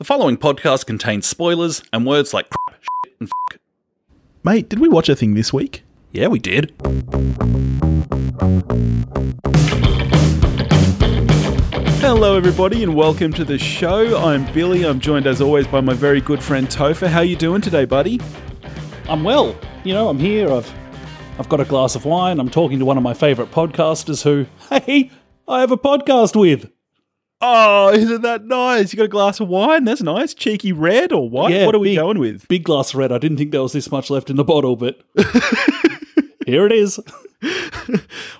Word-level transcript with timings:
The 0.00 0.04
following 0.04 0.38
podcast 0.38 0.86
contains 0.86 1.26
spoilers 1.26 1.82
and 1.92 2.06
words 2.06 2.32
like 2.32 2.48
crap, 2.48 2.80
shit, 2.80 3.16
and 3.20 3.28
fuck. 3.28 3.60
Mate, 4.42 4.66
did 4.66 4.78
we 4.78 4.88
watch 4.88 5.10
a 5.10 5.14
thing 5.14 5.34
this 5.34 5.52
week? 5.52 5.84
Yeah, 6.10 6.28
we 6.28 6.38
did. 6.38 6.72
Hello, 12.00 12.34
everybody, 12.34 12.82
and 12.82 12.94
welcome 12.94 13.30
to 13.34 13.44
the 13.44 13.58
show. 13.58 14.16
I'm 14.16 14.50
Billy. 14.54 14.86
I'm 14.86 15.00
joined, 15.00 15.26
as 15.26 15.42
always, 15.42 15.66
by 15.66 15.82
my 15.82 15.92
very 15.92 16.22
good 16.22 16.42
friend 16.42 16.66
Topher. 16.66 17.08
How 17.08 17.20
you 17.20 17.36
doing 17.36 17.60
today, 17.60 17.84
buddy? 17.84 18.22
I'm 19.06 19.22
well. 19.22 19.54
You 19.84 19.92
know, 19.92 20.08
I'm 20.08 20.18
here. 20.18 20.50
I've 20.50 20.72
I've 21.38 21.50
got 21.50 21.60
a 21.60 21.66
glass 21.66 21.94
of 21.94 22.06
wine. 22.06 22.40
I'm 22.40 22.48
talking 22.48 22.78
to 22.78 22.86
one 22.86 22.96
of 22.96 23.02
my 23.02 23.12
favorite 23.12 23.50
podcasters 23.50 24.22
who, 24.22 24.46
hey, 24.80 25.10
I 25.46 25.60
have 25.60 25.72
a 25.72 25.76
podcast 25.76 26.40
with. 26.40 26.70
Oh, 27.42 27.90
isn't 27.92 28.22
that 28.22 28.44
nice? 28.44 28.92
You 28.92 28.98
got 28.98 29.04
a 29.04 29.08
glass 29.08 29.40
of 29.40 29.48
wine? 29.48 29.84
That's 29.84 30.02
nice. 30.02 30.34
Cheeky 30.34 30.72
red 30.72 31.10
or 31.12 31.28
white? 31.28 31.52
Yeah, 31.54 31.66
what 31.66 31.74
are 31.74 31.78
we 31.78 31.90
big- 31.90 31.98
going 31.98 32.18
with? 32.18 32.46
Big 32.48 32.64
glass 32.64 32.90
of 32.90 32.96
red. 32.96 33.12
I 33.12 33.18
didn't 33.18 33.38
think 33.38 33.50
there 33.52 33.62
was 33.62 33.72
this 33.72 33.90
much 33.90 34.10
left 34.10 34.28
in 34.30 34.36
the 34.36 34.44
bottle, 34.44 34.76
but 34.76 35.00
here 36.46 36.66
it 36.66 36.72
is. 36.72 37.00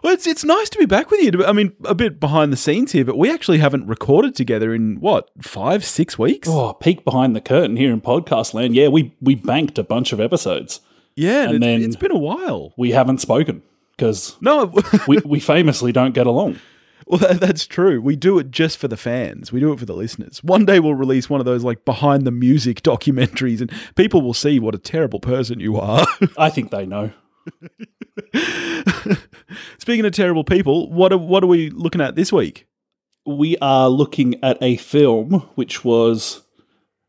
Well, 0.03 0.15
it's 0.15 0.27
it's 0.27 0.45
nice 0.45 0.71
to 0.71 0.79
be 0.79 0.87
back 0.87 1.11
with 1.11 1.21
you. 1.21 1.45
I 1.45 1.53
mean, 1.53 1.73
a 1.85 1.95
bit 1.95 2.21
behind 2.21 2.53
the 2.53 2.57
scenes 2.57 2.93
here, 2.93 3.05
but 3.05 3.19
we 3.19 3.31
actually 3.31 3.59
haven't 3.59 3.87
recorded 3.87 4.35
together 4.35 4.73
in 4.73 4.99
what 5.01 5.31
five, 5.43 5.85
six 5.85 6.19
weeks? 6.19 6.49
Oh, 6.49 6.73
peek 6.73 7.05
behind 7.05 7.35
the 7.37 7.41
curtain 7.41 7.77
here 7.77 7.93
in 7.93 8.01
podcast 8.01 8.55
land. 8.55 8.75
Yeah, 8.75 8.89
we 8.89 9.15
we 9.21 9.35
banked 9.35 9.77
a 9.79 9.83
bunch 9.83 10.13
of 10.13 10.21
episodes. 10.21 10.81
yeah, 11.17 11.43
and 11.43 11.55
and 11.55 11.57
it's, 11.57 11.61
then- 11.65 11.83
it's 11.83 11.97
been 11.97 12.13
a 12.13 12.19
while. 12.19 12.73
We 12.79 12.93
haven't 12.93 13.19
spoken 13.21 13.63
because 13.97 14.37
No, 14.41 14.73
we, 15.09 15.19
we 15.19 15.41
famously 15.41 15.93
don't 15.93 16.15
get 16.15 16.27
along. 16.27 16.59
Well, 17.19 17.19
that, 17.19 17.41
that's 17.41 17.67
true. 17.67 18.01
We 18.01 18.15
do 18.15 18.39
it 18.39 18.53
just 18.53 18.79
for 18.79 18.87
the 18.87 18.97
fans. 18.97 19.51
We 19.51 19.59
do 19.59 19.73
it 19.73 19.81
for 19.81 19.85
the 19.85 19.97
listeners. 19.97 20.45
One 20.45 20.65
day 20.65 20.79
we'll 20.79 20.95
release 20.95 21.29
one 21.29 21.41
of 21.41 21.45
those 21.45 21.65
like 21.65 21.85
behind 21.85 22.25
the 22.25 22.31
music 22.31 22.83
documentaries, 22.83 23.61
and 23.61 23.73
people 23.97 24.23
will 24.23 24.33
see 24.33 24.61
what 24.61 24.77
a 24.77 24.79
terrible 24.79 25.19
person 25.19 25.59
you 25.59 25.77
are. 25.77 26.07
I 26.39 26.51
think 26.51 26.71
they 26.71 26.87
know. 26.87 27.11
Speaking 29.79 30.05
of 30.07 30.13
terrible 30.13 30.45
people, 30.45 30.89
what 30.91 31.13
are 31.13 31.19
what 31.19 31.43
are 31.43 31.49
we 31.49 31.71
looking 31.71 32.01
at 32.01 32.15
this 32.15 32.33
week? 32.33 32.69
we 33.27 33.57
are 33.59 33.89
looking 33.89 34.43
at 34.43 34.59
a 34.63 34.77
film 34.77 35.49
which 35.55 35.85
was 35.85 36.43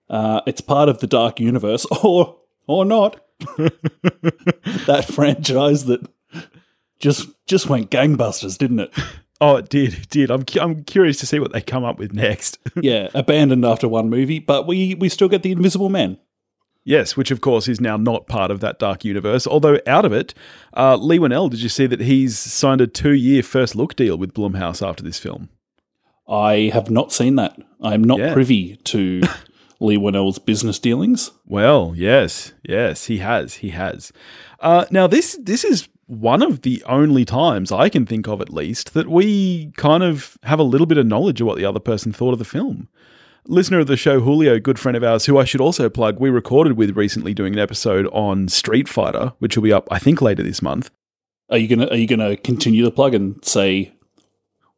uh, 0.10 0.42
it's 0.46 0.62
part 0.62 0.90
of 0.90 1.00
the 1.00 1.08
dark 1.08 1.40
universe 1.40 1.86
or 2.04 2.38
or 2.68 2.86
not 2.86 3.20
that 4.86 5.06
franchise 5.12 5.86
that 5.86 6.08
just 7.00 7.30
just 7.48 7.68
went 7.68 7.90
gangbusters 7.90 8.58
didn't 8.58 8.80
it 8.82 8.94
Oh, 9.44 9.56
it 9.58 9.70
did, 9.70 9.94
it 9.96 10.10
did. 10.10 10.30
I'm 10.32 10.46
cu- 10.46 10.60
I'm 10.62 10.84
curious 10.84 11.18
to 11.18 11.26
see 11.26 11.40
what 11.40 11.52
they 11.52 11.62
come 11.62 11.84
up 11.84 11.98
with 11.98 12.14
next. 12.14 12.60
yeah 12.82 13.10
abandoned 13.14 13.66
after 13.66 13.88
one 13.88 14.10
movie 14.10 14.40
but 14.40 14.68
we 14.68 14.96
we 14.96 15.10
still 15.10 15.28
get 15.30 15.42
the 15.44 15.52
invisible 15.52 15.90
man 15.90 16.18
yes, 16.84 17.16
which 17.16 17.30
of 17.32 17.42
course 17.42 17.68
is 17.68 17.80
now 17.80 17.96
not 17.96 18.28
part 18.28 18.50
of 18.50 18.60
that 18.60 18.80
dark 18.80 19.06
universe. 19.06 19.46
Although 19.46 19.80
out 19.86 20.04
of 20.04 20.14
it, 20.14 20.34
uh, 20.76 20.96
Leigh 20.96 21.20
Whannell, 21.20 21.48
did 21.50 21.62
you 21.62 21.70
see 21.70 21.86
that 21.86 22.00
he's 22.02 22.40
signed 22.40 22.82
a 22.82 22.88
two 22.88 23.12
year 23.14 23.44
first 23.44 23.76
look 23.76 23.96
deal 23.96 24.18
with 24.18 24.34
Blumhouse 24.34 24.82
after 24.88 25.04
this 25.04 25.20
film? 25.20 25.50
i 26.28 26.70
have 26.74 26.90
not 26.90 27.12
seen 27.12 27.36
that 27.36 27.58
i'm 27.82 28.04
not 28.04 28.20
Yeah. 28.20 28.34
privy 28.34 28.76
to 28.78 29.22
leigh 29.80 29.98
whannell's 29.98 30.40
business 30.40 30.80
dealings 30.80 31.32
Well, 31.46 31.94
yes, 31.96 32.54
yes, 32.64 33.06
he 33.06 33.18
has, 33.18 33.56
he 33.56 33.70
has. 33.72 34.12
Uh, 34.60 34.86
now 34.92 35.08
this 35.08 35.38
this 35.42 35.64
is 35.64 35.90
one 36.12 36.42
of 36.44 36.64
the 36.64 36.84
only 36.88 37.24
times 37.24 37.72
I 37.72 37.88
can 37.88 38.06
think 38.06 38.28
of, 38.28 38.42
at 38.42 38.52
least, 38.52 38.94
that 38.94 39.08
we 39.08 39.72
kind 39.78 40.04
of 40.04 40.38
have 40.44 40.60
a 40.60 40.64
little 40.64 40.86
bit 40.86 40.98
of 40.98 41.06
knowledge 41.06 41.40
of 41.40 41.48
what 41.48 41.58
the 41.58 41.64
other 41.64 41.80
person 41.80 42.12
thought 42.12 42.34
of 42.34 42.40
the 42.40 42.44
film. 42.46 42.90
Listener 43.48 43.80
of 43.80 43.88
the 43.88 43.96
show, 43.96 44.20
Julio, 44.20 44.60
good 44.60 44.78
friend 44.78 44.98
of 44.98 45.06
ours, 45.06 45.26
who 45.26 45.38
I 45.38 45.46
should 45.46 45.62
also 45.62 45.90
plug, 45.90 46.20
we 46.20 46.30
recorded 46.30 46.74
with 46.74 46.98
recently 46.98 47.34
doing 47.34 47.54
an 47.54 47.60
episode 47.60 48.08
on 48.08 48.50
Street 48.50 48.90
Fighter, 48.90 49.32
which 49.40 49.56
will 49.56 49.64
be 49.64 49.72
up, 49.72 49.88
I 49.90 50.00
think, 50.00 50.22
later 50.22 50.44
this 50.44 50.62
month. 50.62 50.92
are 51.50 51.58
you 51.58 51.68
gonna 51.68 51.88
are 51.88 51.96
you 51.96 52.08
gonna 52.08 52.36
continue 52.36 52.84
the 52.84 52.92
plug 52.92 53.14
and 53.14 53.44
say 53.44 53.94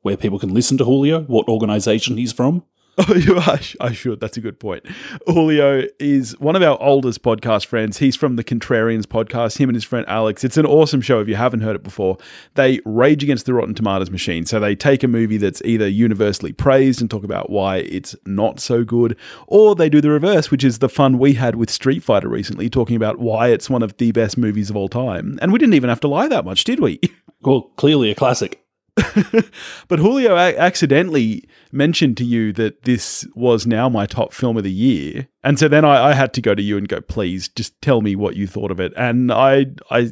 where 0.01 0.17
people 0.17 0.38
can 0.39 0.53
listen 0.53 0.77
to 0.77 0.85
julio 0.85 1.22
what 1.23 1.47
organization 1.47 2.17
he's 2.17 2.33
from 2.33 2.63
Oh, 3.09 3.15
you 3.15 3.37
are. 3.37 3.59
I 3.81 3.91
should. 3.91 4.19
That's 4.19 4.37
a 4.37 4.41
good 4.41 4.59
point. 4.59 4.85
Julio 5.25 5.87
is 5.99 6.39
one 6.39 6.55
of 6.55 6.61
our 6.61 6.79
oldest 6.79 7.23
podcast 7.23 7.65
friends. 7.65 7.97
He's 7.97 8.15
from 8.15 8.35
the 8.35 8.43
Contrarians 8.43 9.05
podcast, 9.05 9.57
him 9.57 9.67
and 9.67 9.75
his 9.75 9.83
friend 9.83 10.05
Alex. 10.07 10.43
It's 10.43 10.57
an 10.57 10.67
awesome 10.67 11.01
show 11.01 11.19
if 11.19 11.27
you 11.27 11.35
haven't 11.35 11.61
heard 11.61 11.75
it 11.75 11.81
before. 11.81 12.17
They 12.53 12.81
rage 12.85 13.23
against 13.23 13.47
the 13.47 13.55
Rotten 13.55 13.73
Tomatoes 13.73 14.11
machine. 14.11 14.45
So 14.45 14.59
they 14.59 14.75
take 14.75 15.01
a 15.01 15.07
movie 15.07 15.37
that's 15.37 15.59
either 15.65 15.87
universally 15.87 16.53
praised 16.53 17.01
and 17.01 17.09
talk 17.09 17.23
about 17.23 17.49
why 17.49 17.77
it's 17.77 18.15
not 18.27 18.59
so 18.59 18.83
good, 18.83 19.17
or 19.47 19.73
they 19.73 19.89
do 19.89 19.99
the 19.99 20.11
reverse, 20.11 20.51
which 20.51 20.63
is 20.63 20.77
the 20.77 20.89
fun 20.89 21.17
we 21.17 21.33
had 21.33 21.55
with 21.55 21.71
Street 21.71 22.03
Fighter 22.03 22.29
recently, 22.29 22.69
talking 22.69 22.95
about 22.95 23.17
why 23.17 23.47
it's 23.47 23.71
one 23.71 23.81
of 23.81 23.97
the 23.97 24.11
best 24.11 24.37
movies 24.37 24.69
of 24.69 24.77
all 24.77 24.87
time. 24.87 25.39
And 25.41 25.51
we 25.51 25.57
didn't 25.57 25.73
even 25.73 25.89
have 25.89 26.01
to 26.01 26.07
lie 26.07 26.27
that 26.27 26.45
much, 26.45 26.63
did 26.63 26.79
we? 26.79 26.99
well 27.41 27.63
clearly 27.75 28.09
a 28.09 28.15
classic 28.15 28.62
But 29.87 29.99
Julio 29.99 30.35
a- 30.35 30.57
accidentally 30.57 31.47
mentioned 31.71 32.17
to 32.17 32.23
you 32.23 32.53
that 32.53 32.83
this 32.83 33.27
was 33.35 33.65
now 33.65 33.89
my 33.89 34.05
top 34.05 34.33
film 34.33 34.57
of 34.57 34.63
the 34.63 34.71
year, 34.71 35.27
and 35.43 35.57
so 35.57 35.67
then 35.67 35.83
I, 35.85 36.09
I 36.09 36.13
had 36.13 36.33
to 36.35 36.41
go 36.41 36.55
to 36.55 36.61
you 36.61 36.77
and 36.77 36.87
go, 36.87 37.01
please, 37.01 37.47
just 37.47 37.79
tell 37.81 38.01
me 38.01 38.15
what 38.15 38.35
you 38.35 38.47
thought 38.47 38.71
of 38.71 38.79
it. 38.79 38.93
And 38.95 39.31
I, 39.31 39.67
I, 39.89 40.11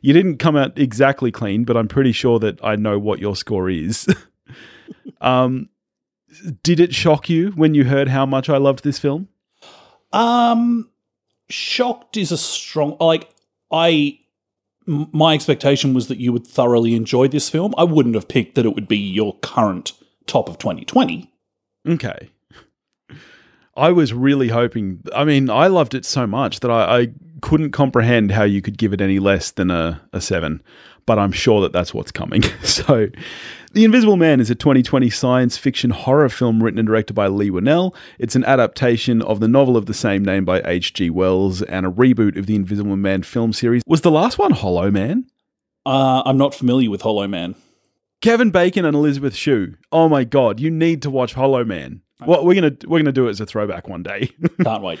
you 0.00 0.12
didn't 0.12 0.38
come 0.38 0.56
out 0.56 0.78
exactly 0.78 1.30
clean, 1.30 1.64
but 1.64 1.76
I'm 1.76 1.88
pretty 1.88 2.12
sure 2.12 2.38
that 2.38 2.62
I 2.64 2.76
know 2.76 2.98
what 2.98 3.18
your 3.18 3.36
score 3.36 3.68
is. 3.68 4.06
um, 5.20 5.68
did 6.62 6.80
it 6.80 6.94
shock 6.94 7.28
you 7.28 7.50
when 7.50 7.74
you 7.74 7.84
heard 7.84 8.08
how 8.08 8.26
much 8.26 8.48
I 8.48 8.56
loved 8.56 8.84
this 8.84 8.98
film? 8.98 9.28
Um, 10.12 10.90
shocked 11.48 12.16
is 12.16 12.32
a 12.32 12.38
strong 12.38 12.96
like 13.00 13.28
I. 13.70 14.18
My 14.86 15.34
expectation 15.34 15.94
was 15.94 16.08
that 16.08 16.18
you 16.18 16.32
would 16.32 16.46
thoroughly 16.46 16.94
enjoy 16.94 17.28
this 17.28 17.48
film. 17.48 17.74
I 17.76 17.84
wouldn't 17.84 18.14
have 18.14 18.28
picked 18.28 18.54
that 18.54 18.66
it 18.66 18.74
would 18.74 18.88
be 18.88 18.96
your 18.96 19.38
current 19.40 19.92
top 20.26 20.48
of 20.48 20.58
2020. 20.58 21.30
Okay. 21.88 22.30
I 23.76 23.92
was 23.92 24.12
really 24.12 24.48
hoping. 24.48 25.02
I 25.14 25.24
mean, 25.24 25.48
I 25.48 25.68
loved 25.68 25.94
it 25.94 26.04
so 26.04 26.26
much 26.26 26.60
that 26.60 26.70
I, 26.70 27.00
I 27.00 27.08
couldn't 27.40 27.70
comprehend 27.70 28.32
how 28.32 28.44
you 28.44 28.60
could 28.60 28.78
give 28.78 28.92
it 28.92 29.00
any 29.00 29.18
less 29.18 29.52
than 29.52 29.70
a, 29.70 30.00
a 30.12 30.20
seven. 30.20 30.62
But 31.06 31.18
I'm 31.18 31.32
sure 31.32 31.60
that 31.62 31.72
that's 31.72 31.94
what's 31.94 32.12
coming. 32.12 32.42
so, 32.62 33.08
The 33.72 33.84
Invisible 33.84 34.16
Man 34.16 34.40
is 34.40 34.50
a 34.50 34.56
2020 34.56 35.10
science 35.10 35.56
fiction 35.56 35.90
horror 35.90 36.28
film 36.28 36.60
written 36.60 36.80
and 36.80 36.88
directed 36.88 37.14
by 37.14 37.28
Leigh 37.28 37.50
Whannell. 37.50 37.94
It's 38.18 38.34
an 38.34 38.44
adaptation 38.44 39.22
of 39.22 39.38
the 39.38 39.46
novel 39.46 39.76
of 39.76 39.86
the 39.86 39.94
same 39.94 40.24
name 40.24 40.44
by 40.44 40.60
H.G. 40.64 41.10
Wells 41.10 41.62
and 41.62 41.86
a 41.86 41.88
reboot 41.88 42.36
of 42.36 42.46
the 42.46 42.56
Invisible 42.56 42.96
Man 42.96 43.22
film 43.22 43.52
series. 43.52 43.84
Was 43.86 44.00
the 44.00 44.10
last 44.10 44.38
one 44.38 44.50
Hollow 44.50 44.90
Man? 44.90 45.24
Uh, 45.86 46.20
I'm 46.26 46.36
not 46.36 46.52
familiar 46.52 46.90
with 46.90 47.02
Hollow 47.02 47.28
Man. 47.28 47.54
Kevin 48.20 48.50
Bacon 48.50 48.84
and 48.84 48.96
Elisabeth 48.96 49.36
Shue. 49.36 49.76
Oh 49.92 50.08
my 50.08 50.24
god, 50.24 50.58
you 50.58 50.68
need 50.68 51.00
to 51.02 51.10
watch 51.10 51.34
Hollow 51.34 51.64
Man. 51.64 52.02
Well, 52.26 52.44
we're 52.44 52.56
gonna 52.56 52.76
we're 52.88 52.98
gonna 52.98 53.12
do 53.12 53.28
it 53.28 53.30
as 53.30 53.40
a 53.40 53.46
throwback 53.46 53.88
one 53.88 54.02
day. 54.02 54.32
Can't 54.64 54.82
wait. 54.82 54.98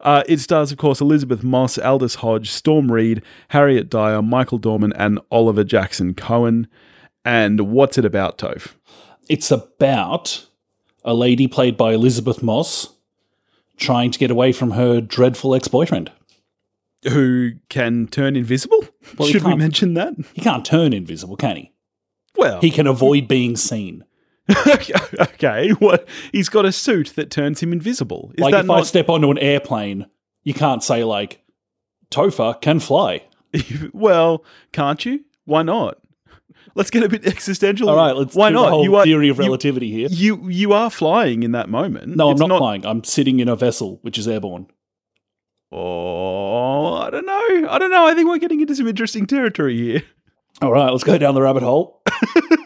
Uh, 0.00 0.22
it 0.26 0.40
stars, 0.40 0.72
of 0.72 0.78
course, 0.78 1.02
Elisabeth 1.02 1.42
Moss, 1.42 1.76
Aldis 1.76 2.16
Hodge, 2.16 2.50
Storm 2.50 2.90
Reid, 2.90 3.22
Harriet 3.48 3.90
Dyer, 3.90 4.22
Michael 4.22 4.56
Dorman, 4.58 4.94
and 4.94 5.20
Oliver 5.30 5.64
Jackson 5.64 6.14
Cohen. 6.14 6.66
And 7.26 7.72
what's 7.72 7.98
it 7.98 8.04
about, 8.04 8.38
Toph? 8.38 8.74
It's 9.28 9.50
about 9.50 10.46
a 11.04 11.12
lady 11.12 11.48
played 11.48 11.76
by 11.76 11.92
Elisabeth 11.92 12.40
Moss 12.40 12.94
trying 13.76 14.12
to 14.12 14.18
get 14.18 14.30
away 14.30 14.52
from 14.52 14.70
her 14.70 15.00
dreadful 15.00 15.52
ex-boyfriend. 15.56 16.12
Who 17.10 17.54
can 17.68 18.06
turn 18.06 18.36
invisible? 18.36 18.84
Well, 19.18 19.28
Should 19.28 19.42
we 19.42 19.56
mention 19.56 19.94
that? 19.94 20.14
He 20.34 20.40
can't 20.40 20.64
turn 20.64 20.92
invisible, 20.92 21.36
can 21.36 21.56
he? 21.56 21.72
Well, 22.36 22.60
He 22.60 22.70
can 22.70 22.86
avoid 22.86 23.26
being 23.26 23.56
seen. 23.56 24.04
okay. 25.20 25.70
What? 25.70 26.08
He's 26.30 26.48
got 26.48 26.64
a 26.64 26.70
suit 26.70 27.14
that 27.16 27.32
turns 27.32 27.60
him 27.60 27.72
invisible. 27.72 28.30
Is 28.34 28.40
like 28.40 28.54
if 28.54 28.70
I 28.70 28.82
step 28.82 29.08
onto 29.08 29.32
an 29.32 29.38
airplane, 29.38 30.06
you 30.44 30.54
can't 30.54 30.82
say 30.84 31.02
like 31.02 31.42
Topher 32.12 32.60
can 32.60 32.78
fly. 32.78 33.24
well, 33.92 34.44
can't 34.70 35.04
you? 35.04 35.24
Why 35.44 35.64
not? 35.64 35.98
Let's 36.76 36.90
get 36.90 37.02
a 37.02 37.08
bit 37.08 37.26
existential. 37.26 37.88
All 37.90 37.96
right, 37.96 38.14
let's 38.14 38.34
Why 38.34 38.50
do 38.50 38.54
not? 38.54 38.64
the 38.66 38.70
whole 38.70 38.84
you 38.84 38.94
are 38.96 39.04
theory 39.04 39.28
of 39.30 39.38
you- 39.38 39.42
relativity 39.44 39.90
here. 39.90 40.08
You 40.10 40.48
you 40.48 40.72
are 40.74 40.90
flying 40.90 41.42
in 41.42 41.52
that 41.52 41.68
moment. 41.68 42.14
No, 42.16 42.26
I'm 42.28 42.32
It's 42.32 42.40
not, 42.40 42.58
flying. 42.58 42.84
I'm 42.86 43.02
sitting 43.02 43.40
in 43.40 43.48
a 43.48 43.56
vessel 43.56 43.98
which 44.02 44.18
is 44.18 44.28
airborne. 44.28 44.66
Oh, 45.72 46.94
I 46.94 47.10
don't 47.10 47.26
know. 47.26 47.68
I 47.68 47.78
don't 47.78 47.90
know. 47.90 48.06
I 48.06 48.14
think 48.14 48.28
we're 48.28 48.38
getting 48.38 48.60
into 48.60 48.76
some 48.76 48.86
interesting 48.86 49.26
territory 49.26 49.76
here. 49.76 50.02
All 50.62 50.70
right, 50.72 50.90
let's 50.90 51.02
go 51.04 51.18
down 51.18 51.34
the 51.34 51.42
rabbit 51.42 51.62
hole. 51.62 52.02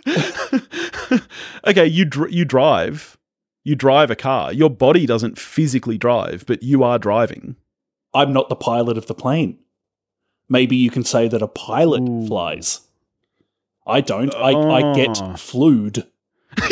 okay, 1.67 1.87
you 1.87 2.05
dr- 2.05 2.31
you 2.33 2.45
drive. 2.45 3.17
You 3.65 3.75
drive 3.75 4.11
a 4.11 4.17
car. 4.17 4.53
Your 4.53 4.71
body 4.71 5.07
doesn't 5.07 5.39
physically 5.39 5.99
drive, 5.99 6.45
but 6.47 6.63
you 6.63 6.83
are 6.83 6.99
driving. 6.99 7.57
I'm 8.15 8.33
not 8.33 8.49
the 8.49 8.57
pilot 8.57 8.97
of 8.99 9.07
the 9.07 9.15
plane. 9.15 9.59
Maybe 10.49 10.77
you 10.77 10.91
can 10.91 11.05
say 11.05 11.29
that 11.29 11.43
a 11.43 11.49
pilot 11.49 12.03
Ooh. 12.09 12.27
flies. 12.27 12.81
I 13.87 14.01
don't. 14.01 14.35
I, 14.35 14.53
I 14.53 14.95
get 14.95 15.21
Oh. 15.23 15.35
flued. 15.37 16.07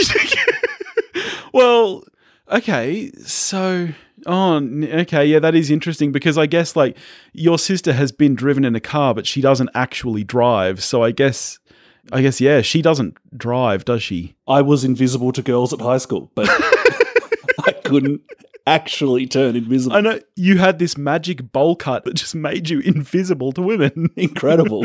well, 1.53 2.05
okay, 2.51 3.11
so 3.25 3.89
Oh, 4.27 4.57
okay. 4.57 5.25
Yeah, 5.27 5.39
that 5.39 5.55
is 5.55 5.71
interesting 5.71 6.11
because 6.11 6.37
I 6.37 6.47
guess 6.47 6.75
like 6.75 6.97
your 7.33 7.57
sister 7.59 7.93
has 7.93 8.11
been 8.11 8.35
driven 8.35 8.65
in 8.65 8.75
a 8.75 8.81
car, 8.81 9.15
but 9.15 9.27
she 9.27 9.41
doesn't 9.41 9.71
actually 9.75 10.25
drive. 10.25 10.83
So 10.83 11.05
I 11.05 11.13
guess, 11.13 11.61
I 12.13 12.21
guess, 12.21 12.41
yeah, 12.41 12.61
she 12.61 12.83
doesn't 12.83 13.17
drive, 13.39 13.85
does 13.85 14.03
she? 14.03 14.35
I 14.49 14.61
was 14.63 14.83
invisible 14.85 15.31
to 15.33 15.41
girls 15.43 15.73
at 15.73 15.81
high 15.81 15.99
school, 15.99 16.33
but 16.35 16.47
I 17.67 17.73
couldn't 17.85 18.23
actually 18.67 19.27
turn 19.29 19.55
invisible. 19.55 19.97
I 19.97 20.01
know 20.01 20.19
you 20.35 20.59
had 20.59 20.81
this 20.81 20.99
magic 20.99 21.53
bowl 21.53 21.77
cut 21.77 22.05
that 22.05 22.15
just 22.15 22.35
made 22.35 22.69
you 22.69 22.81
invisible 22.85 23.53
to 23.53 23.63
women. 23.63 24.11
Incredible. 24.17 24.85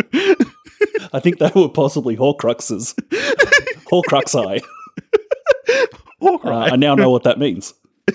I 1.13 1.19
think 1.19 1.37
they 1.39 1.51
were 1.55 1.69
possibly 1.69 2.17
Horcruxes. 2.17 2.93
Horcruxi. 3.91 4.61
All 6.19 6.39
Uh. 6.43 6.71
I 6.71 6.75
now 6.75 6.95
know 6.95 7.09
what 7.11 7.23
that 7.23 7.37
means. 7.39 7.73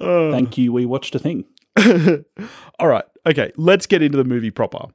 Thank 0.00 0.58
you. 0.58 0.72
We 0.72 0.86
watched 0.86 1.14
a 1.14 1.18
thing. 1.18 1.44
All 2.78 2.88
right. 2.88 3.04
Okay. 3.26 3.52
Let's 3.56 3.86
get 3.86 4.02
into 4.02 4.16
the 4.18 4.24
movie 4.24 4.50
proper. 4.50 4.86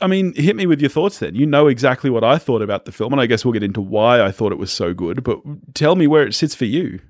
I 0.00 0.06
mean, 0.06 0.32
hit 0.34 0.54
me 0.54 0.66
with 0.66 0.80
your 0.80 0.90
thoughts 0.90 1.18
then. 1.18 1.34
You 1.34 1.44
know 1.44 1.66
exactly 1.66 2.08
what 2.08 2.22
I 2.22 2.38
thought 2.38 2.62
about 2.62 2.84
the 2.84 2.92
film, 2.92 3.12
and 3.12 3.20
I 3.20 3.26
guess 3.26 3.44
we'll 3.44 3.52
get 3.52 3.64
into 3.64 3.80
why 3.80 4.22
I 4.22 4.30
thought 4.30 4.52
it 4.52 4.58
was 4.58 4.70
so 4.70 4.94
good, 4.94 5.24
but 5.24 5.40
tell 5.74 5.96
me 5.96 6.06
where 6.06 6.24
it 6.24 6.34
sits 6.34 6.54
for 6.54 6.66
you. 6.66 7.00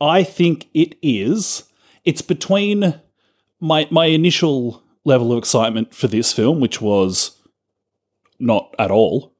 I 0.00 0.22
think 0.22 0.68
it 0.72 0.96
is. 1.02 1.64
It's 2.04 2.22
between 2.22 2.98
my 3.60 3.86
my 3.90 4.06
initial 4.06 4.82
level 5.04 5.30
of 5.32 5.38
excitement 5.38 5.94
for 5.94 6.06
this 6.08 6.32
film, 6.32 6.58
which 6.58 6.80
was 6.80 7.38
not 8.78 8.84
at 8.84 8.90
all, 8.90 9.32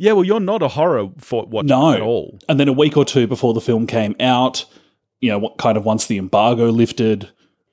Yeah, 0.00 0.12
well, 0.12 0.24
you're 0.24 0.38
not 0.40 0.62
a 0.62 0.68
horror 0.68 1.08
for 1.18 1.44
watcher 1.46 1.66
No. 1.68 1.92
at 1.92 2.00
all. 2.00 2.38
and 2.48 2.58
then 2.60 2.68
a 2.68 2.72
week 2.72 2.96
or 2.96 3.04
two 3.04 3.26
before 3.26 3.52
the 3.54 3.60
film 3.60 3.86
came 3.86 4.14
out, 4.20 4.64
you 5.20 5.28
know, 5.30 5.38
what 5.38 5.58
kind 5.58 5.76
of 5.76 5.84
once 5.84 6.06
the 6.06 6.18
embargo 6.18 6.70
lifted, 6.70 7.28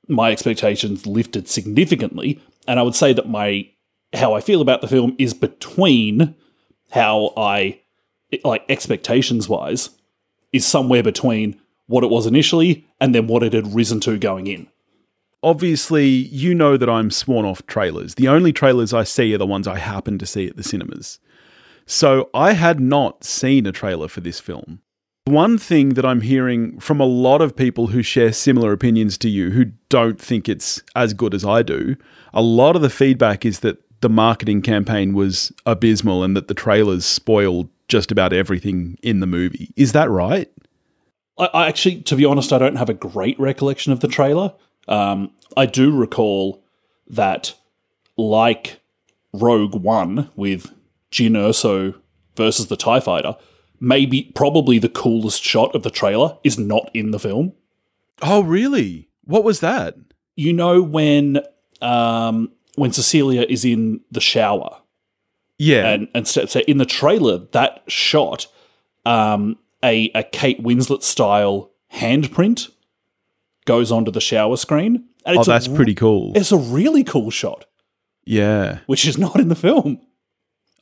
my 0.07 0.31
expectations 0.31 1.05
lifted 1.05 1.47
significantly, 1.47 2.39
and 2.67 2.79
I 2.79 2.83
would 2.83 2.95
say 2.95 3.13
that 3.13 3.29
my 3.29 3.69
how 4.13 4.33
I 4.33 4.39
feel 4.41 4.61
about 4.61 4.81
the 4.81 4.87
film 4.87 5.15
is 5.19 5.33
between 5.33 6.35
how 6.91 7.33
I 7.37 7.81
like 8.43 8.63
expectations 8.69 9.47
wise 9.49 9.89
is 10.53 10.65
somewhere 10.65 11.03
between 11.03 11.59
what 11.87 12.03
it 12.03 12.09
was 12.09 12.25
initially 12.25 12.85
and 12.99 13.13
then 13.13 13.27
what 13.27 13.43
it 13.43 13.53
had 13.53 13.75
risen 13.75 13.99
to 14.01 14.17
going 14.17 14.47
in. 14.47 14.67
Obviously, 15.45 16.07
you 16.07 16.55
know 16.55 16.75
that 16.75 16.89
I'm 16.89 17.11
sworn 17.11 17.45
off 17.45 17.65
trailers. 17.67 18.15
The 18.15 18.27
only 18.27 18.51
trailers 18.51 18.93
I 18.93 19.03
see 19.03 19.31
are 19.35 19.37
the 19.37 19.45
ones 19.45 19.67
I 19.67 19.77
happen 19.77 20.17
to 20.17 20.25
see 20.25 20.47
at 20.47 20.57
the 20.57 20.63
cinemas. 20.63 21.19
So 21.85 22.31
I 22.33 22.53
had 22.53 22.79
not 22.79 23.23
seen 23.23 23.67
a 23.67 23.71
trailer 23.71 24.07
for 24.07 24.21
this 24.21 24.39
film. 24.39 24.81
One 25.25 25.59
thing 25.59 25.89
that 25.89 26.05
I'm 26.05 26.21
hearing 26.21 26.79
from 26.79 26.99
a 26.99 27.05
lot 27.05 27.41
of 27.41 27.55
people 27.55 27.87
who 27.87 28.01
share 28.01 28.33
similar 28.33 28.71
opinions 28.71 29.19
to 29.19 29.29
you, 29.29 29.51
who 29.51 29.65
don't 29.89 30.19
think 30.19 30.49
it's 30.49 30.81
as 30.95 31.13
good 31.13 31.35
as 31.35 31.45
I 31.45 31.61
do, 31.61 31.95
a 32.33 32.41
lot 32.41 32.75
of 32.75 32.81
the 32.81 32.89
feedback 32.89 33.45
is 33.45 33.59
that 33.59 33.77
the 34.01 34.09
marketing 34.09 34.63
campaign 34.63 35.13
was 35.13 35.51
abysmal 35.67 36.23
and 36.23 36.35
that 36.35 36.47
the 36.47 36.55
trailers 36.55 37.05
spoiled 37.05 37.69
just 37.87 38.11
about 38.11 38.33
everything 38.33 38.97
in 39.03 39.19
the 39.19 39.27
movie. 39.27 39.71
Is 39.75 39.91
that 39.91 40.09
right? 40.09 40.51
I, 41.37 41.67
actually, 41.67 42.01
to 42.03 42.15
be 42.15 42.25
honest, 42.25 42.53
I 42.53 42.57
don't 42.57 42.77
have 42.77 42.89
a 42.89 42.93
great 42.93 43.39
recollection 43.39 43.91
of 43.91 43.99
the 43.99 44.07
trailer. 44.07 44.53
Um, 44.87 45.31
I 45.57 45.65
do 45.65 45.95
recall 45.95 46.63
that, 47.07 47.53
like 48.17 48.79
Rogue 49.33 49.75
One 49.75 50.29
with 50.35 50.71
Jyn 51.11 51.31
Erso 51.31 51.95
versus 52.35 52.67
the 52.67 52.77
Tie 52.77 52.99
Fighter, 52.99 53.35
maybe 53.79 54.31
probably 54.35 54.79
the 54.79 54.89
coolest 54.89 55.43
shot 55.43 55.73
of 55.75 55.83
the 55.83 55.89
trailer 55.89 56.37
is 56.43 56.57
not 56.59 56.89
in 56.93 57.11
the 57.11 57.19
film. 57.19 57.53
Oh, 58.21 58.41
really? 58.43 59.09
What 59.25 59.43
was 59.43 59.59
that? 59.61 59.95
You 60.35 60.53
know 60.53 60.81
when 60.81 61.39
um, 61.81 62.51
when 62.75 62.91
Cecilia 62.91 63.45
is 63.47 63.63
in 63.65 64.01
the 64.11 64.21
shower 64.21 64.81
Yeah. 65.57 65.87
and 65.89 66.07
and 66.13 66.27
so, 66.27 66.45
so 66.45 66.59
in 66.61 66.77
the 66.77 66.85
trailer 66.85 67.39
that 67.51 67.83
shot 67.87 68.47
um, 69.05 69.57
a 69.83 70.09
a 70.15 70.23
Kate 70.23 70.61
Winslet 70.61 71.03
style 71.03 71.71
handprint 71.93 72.69
goes 73.65 73.91
onto 73.91 74.11
the 74.11 74.21
shower 74.21 74.57
screen 74.57 75.05
and 75.25 75.37
oh, 75.37 75.41
a 75.41 75.45
that's 75.45 75.67
r- 75.67 75.75
pretty 75.75 75.95
cool. 75.95 76.31
it's 76.35 76.51
a 76.51 76.57
really 76.57 77.03
cool 77.03 77.29
shot 77.31 77.65
Yeah. 78.25 78.79
which 78.85 79.05
is 79.07 79.17
not 79.17 79.39
in 79.39 79.47
the 79.49 79.55
film 79.55 79.99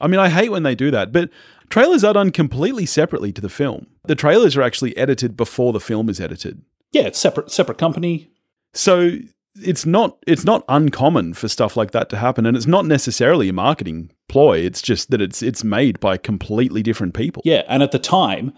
I 0.02 0.08
mean, 0.08 0.20
I 0.20 0.28
hate 0.28 0.52
when 0.52 0.64
they 0.64 0.76
do 0.76 0.92
that, 0.92 1.14
but 1.14 1.30
trailers 1.70 2.04
are 2.04 2.14
done 2.14 2.32
completely 2.32 2.86
separately 2.86 3.32
to 3.32 3.40
the 3.40 3.48
film. 3.48 3.88
The 4.04 4.16
trailers 4.16 4.58
are 4.58 4.62
actually 4.62 4.98
edited 4.98 5.38
before 5.38 5.72
the 5.72 5.80
film 5.80 6.10
is 6.10 6.20
edited. 6.20 6.62
yeah 6.92 7.04
it's 7.04 7.20
separate 7.20 7.52
separate 7.52 7.78
company 7.78 8.30
So 8.74 9.20
it's 9.62 9.86
not 9.86 10.18
it's 10.28 10.44
not 10.44 10.66
uncommon 10.68 11.36
for 11.36 11.48
stuff 11.48 11.78
like 11.78 11.92
that 11.92 12.10
to 12.10 12.18
happen 12.18 12.46
and 12.46 12.58
it's 12.58 12.66
not 12.68 12.86
necessarily 12.86 13.48
a 13.48 13.54
marketing 13.54 14.12
ploy. 14.28 14.58
It's 14.58 14.82
just 14.82 15.10
that 15.12 15.22
it's 15.22 15.42
it's 15.42 15.64
made 15.64 16.00
by 16.02 16.18
completely 16.18 16.84
different 16.84 17.14
people. 17.14 17.42
yeah 17.46 17.62
and 17.70 17.82
at 17.82 17.92
the 17.94 18.00
time 18.00 18.52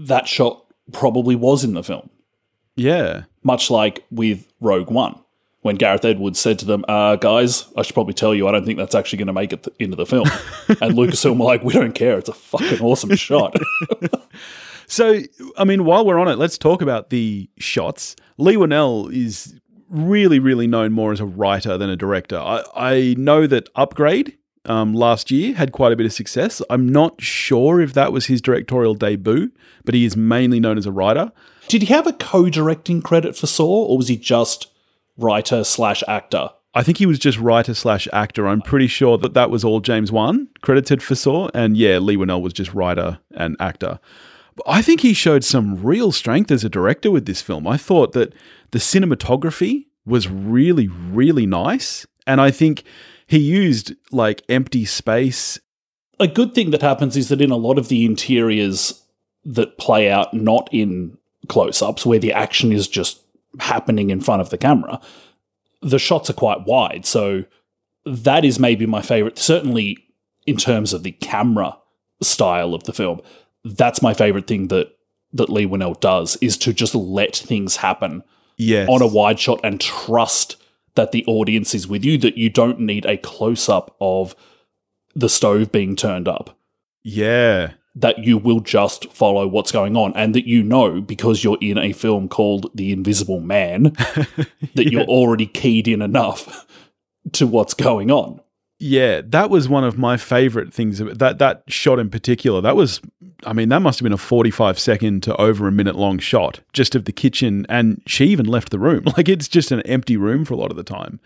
that 0.00 0.26
shot 0.26 0.64
probably 0.92 1.36
was 1.36 1.62
in 1.62 1.74
the 1.74 1.84
film 1.84 2.10
Yeah. 2.78 3.24
much 3.42 3.70
like 3.70 4.04
with 4.10 4.50
Rogue 4.60 4.90
One 4.90 5.18
when 5.62 5.74
Gareth 5.76 6.04
Edwards 6.04 6.38
said 6.38 6.58
to 6.60 6.64
them, 6.64 6.84
uh, 6.88 7.16
guys, 7.16 7.66
I 7.76 7.82
should 7.82 7.92
probably 7.94 8.14
tell 8.14 8.32
you, 8.34 8.46
I 8.48 8.52
don't 8.52 8.64
think 8.64 8.78
that's 8.78 8.94
actually 8.94 9.18
going 9.18 9.26
to 9.26 9.32
make 9.32 9.52
it 9.52 9.64
th- 9.64 9.76
into 9.80 9.96
the 9.96 10.06
film. 10.06 10.26
and 10.68 10.94
Lucasfilm 10.94 11.36
were 11.38 11.44
like, 11.44 11.64
we 11.64 11.74
don't 11.74 11.94
care. 11.94 12.16
It's 12.16 12.28
a 12.28 12.32
fucking 12.32 12.80
awesome 12.80 13.14
shot. 13.16 13.56
So, 14.90 15.20
I 15.58 15.64
mean, 15.64 15.84
while 15.84 16.06
we're 16.06 16.18
on 16.18 16.28
it, 16.28 16.38
let's 16.38 16.56
talk 16.56 16.80
about 16.80 17.10
the 17.10 17.50
shots. 17.58 18.16
Leigh 18.38 18.56
Whannell 18.56 19.12
is 19.14 19.60
really, 19.90 20.38
really 20.38 20.66
known 20.66 20.92
more 20.92 21.12
as 21.12 21.20
a 21.20 21.26
writer 21.26 21.76
than 21.76 21.90
a 21.90 21.96
director. 21.96 22.38
I, 22.38 22.64
I 22.74 23.14
know 23.18 23.46
that 23.46 23.68
Upgrade 23.76 24.38
um, 24.68 24.92
last 24.94 25.30
year 25.30 25.54
had 25.54 25.72
quite 25.72 25.92
a 25.92 25.96
bit 25.96 26.06
of 26.06 26.12
success. 26.12 26.62
I'm 26.70 26.88
not 26.88 27.20
sure 27.20 27.80
if 27.80 27.94
that 27.94 28.12
was 28.12 28.26
his 28.26 28.40
directorial 28.40 28.94
debut, 28.94 29.50
but 29.84 29.94
he 29.94 30.04
is 30.04 30.16
mainly 30.16 30.60
known 30.60 30.78
as 30.78 30.86
a 30.86 30.92
writer. 30.92 31.32
Did 31.68 31.82
he 31.82 31.94
have 31.94 32.06
a 32.06 32.12
co-directing 32.12 33.02
credit 33.02 33.36
for 33.36 33.46
Saw, 33.46 33.86
or 33.86 33.96
was 33.96 34.08
he 34.08 34.16
just 34.16 34.68
writer 35.16 35.64
slash 35.64 36.02
actor? 36.06 36.50
I 36.74 36.82
think 36.82 36.98
he 36.98 37.06
was 37.06 37.18
just 37.18 37.38
writer 37.38 37.74
slash 37.74 38.06
actor. 38.12 38.46
I'm 38.46 38.62
pretty 38.62 38.86
sure 38.86 39.18
that 39.18 39.34
that 39.34 39.50
was 39.50 39.64
all 39.64 39.80
James 39.80 40.12
Wan 40.12 40.48
credited 40.62 41.02
for 41.02 41.14
Saw, 41.14 41.48
and 41.54 41.76
yeah, 41.76 41.98
Leigh 41.98 42.16
Whannell 42.16 42.42
was 42.42 42.52
just 42.52 42.72
writer 42.74 43.18
and 43.34 43.56
actor. 43.58 43.98
But 44.54 44.64
I 44.66 44.82
think 44.82 45.00
he 45.00 45.12
showed 45.12 45.44
some 45.44 45.82
real 45.82 46.12
strength 46.12 46.50
as 46.50 46.64
a 46.64 46.68
director 46.68 47.10
with 47.10 47.26
this 47.26 47.42
film. 47.42 47.66
I 47.66 47.76
thought 47.76 48.12
that 48.12 48.32
the 48.70 48.78
cinematography 48.78 49.86
was 50.04 50.28
really, 50.28 50.88
really 50.88 51.46
nice, 51.46 52.06
and 52.26 52.40
I 52.40 52.50
think 52.50 52.84
he 53.28 53.38
used 53.38 53.94
like 54.10 54.42
empty 54.48 54.84
space. 54.84 55.60
A 56.18 56.26
good 56.26 56.54
thing 56.54 56.70
that 56.72 56.82
happens 56.82 57.16
is 57.16 57.28
that 57.28 57.42
in 57.42 57.50
a 57.50 57.56
lot 57.56 57.78
of 57.78 57.88
the 57.88 58.04
interiors 58.04 59.04
that 59.44 59.78
play 59.78 60.10
out 60.10 60.34
not 60.34 60.68
in 60.72 61.16
close-ups, 61.46 62.04
where 62.04 62.18
the 62.18 62.32
action 62.32 62.72
is 62.72 62.88
just 62.88 63.20
happening 63.60 64.10
in 64.10 64.20
front 64.20 64.40
of 64.40 64.50
the 64.50 64.58
camera, 64.58 64.98
the 65.82 65.98
shots 65.98 66.28
are 66.28 66.34
quite 66.34 66.66
wide. 66.66 67.04
So 67.06 67.44
that 68.04 68.44
is 68.44 68.58
maybe 68.58 68.86
my 68.86 69.02
favorite, 69.02 69.38
certainly 69.38 69.98
in 70.46 70.56
terms 70.56 70.94
of 70.94 71.02
the 71.02 71.12
camera 71.12 71.76
style 72.22 72.74
of 72.74 72.84
the 72.84 72.92
film. 72.94 73.20
That's 73.62 74.02
my 74.02 74.14
favorite 74.14 74.46
thing 74.46 74.68
that 74.68 74.88
that 75.34 75.50
Leigh 75.50 75.66
Whannell 75.66 76.00
does 76.00 76.38
is 76.40 76.56
to 76.56 76.72
just 76.72 76.94
let 76.94 77.36
things 77.36 77.76
happen 77.76 78.22
Yes, 78.56 78.88
on 78.88 79.02
a 79.02 79.06
wide 79.06 79.38
shot 79.38 79.60
and 79.62 79.78
trust 79.78 80.56
that 80.98 81.12
the 81.12 81.24
audience 81.28 81.76
is 81.76 81.86
with 81.86 82.04
you, 82.04 82.18
that 82.18 82.36
you 82.36 82.50
don't 82.50 82.80
need 82.80 83.06
a 83.06 83.16
close 83.16 83.68
up 83.68 83.94
of 84.00 84.34
the 85.14 85.28
stove 85.28 85.70
being 85.70 85.94
turned 85.94 86.26
up, 86.26 86.58
yeah, 87.04 87.74
that 87.94 88.24
you 88.24 88.36
will 88.36 88.58
just 88.58 89.08
follow 89.12 89.46
what's 89.46 89.70
going 89.70 89.96
on, 89.96 90.12
and 90.16 90.34
that 90.34 90.48
you 90.48 90.60
know 90.60 91.00
because 91.00 91.44
you're 91.44 91.56
in 91.60 91.78
a 91.78 91.92
film 91.92 92.28
called 92.28 92.68
The 92.74 92.90
Invisible 92.90 93.38
Man 93.38 93.82
that 94.74 94.88
you're 94.90 95.04
already 95.04 95.46
keyed 95.46 95.86
in 95.86 96.02
enough 96.02 96.66
to 97.34 97.46
what's 97.46 97.74
going 97.74 98.10
on. 98.10 98.40
Yeah, 98.80 99.22
that 99.24 99.50
was 99.50 99.68
one 99.68 99.82
of 99.82 99.98
my 99.98 100.16
favorite 100.16 100.72
things. 100.72 101.00
About 101.00 101.18
that 101.18 101.38
that 101.38 101.64
shot 101.66 101.98
in 101.98 102.10
particular. 102.10 102.60
That 102.60 102.76
was, 102.76 103.00
I 103.44 103.52
mean, 103.52 103.70
that 103.70 103.80
must 103.80 103.98
have 103.98 104.04
been 104.04 104.12
a 104.12 104.18
forty-five 104.18 104.78
second 104.78 105.24
to 105.24 105.34
over 105.36 105.66
a 105.66 105.72
minute 105.72 105.96
long 105.96 106.20
shot 106.20 106.60
just 106.72 106.94
of 106.94 107.04
the 107.04 107.10
kitchen, 107.12 107.66
and 107.68 108.00
she 108.06 108.26
even 108.26 108.46
left 108.46 108.70
the 108.70 108.78
room. 108.78 109.04
Like 109.16 109.28
it's 109.28 109.48
just 109.48 109.72
an 109.72 109.80
empty 109.80 110.16
room 110.16 110.44
for 110.44 110.54
a 110.54 110.56
lot 110.56 110.70
of 110.70 110.76
the 110.76 110.84
time. 110.84 111.18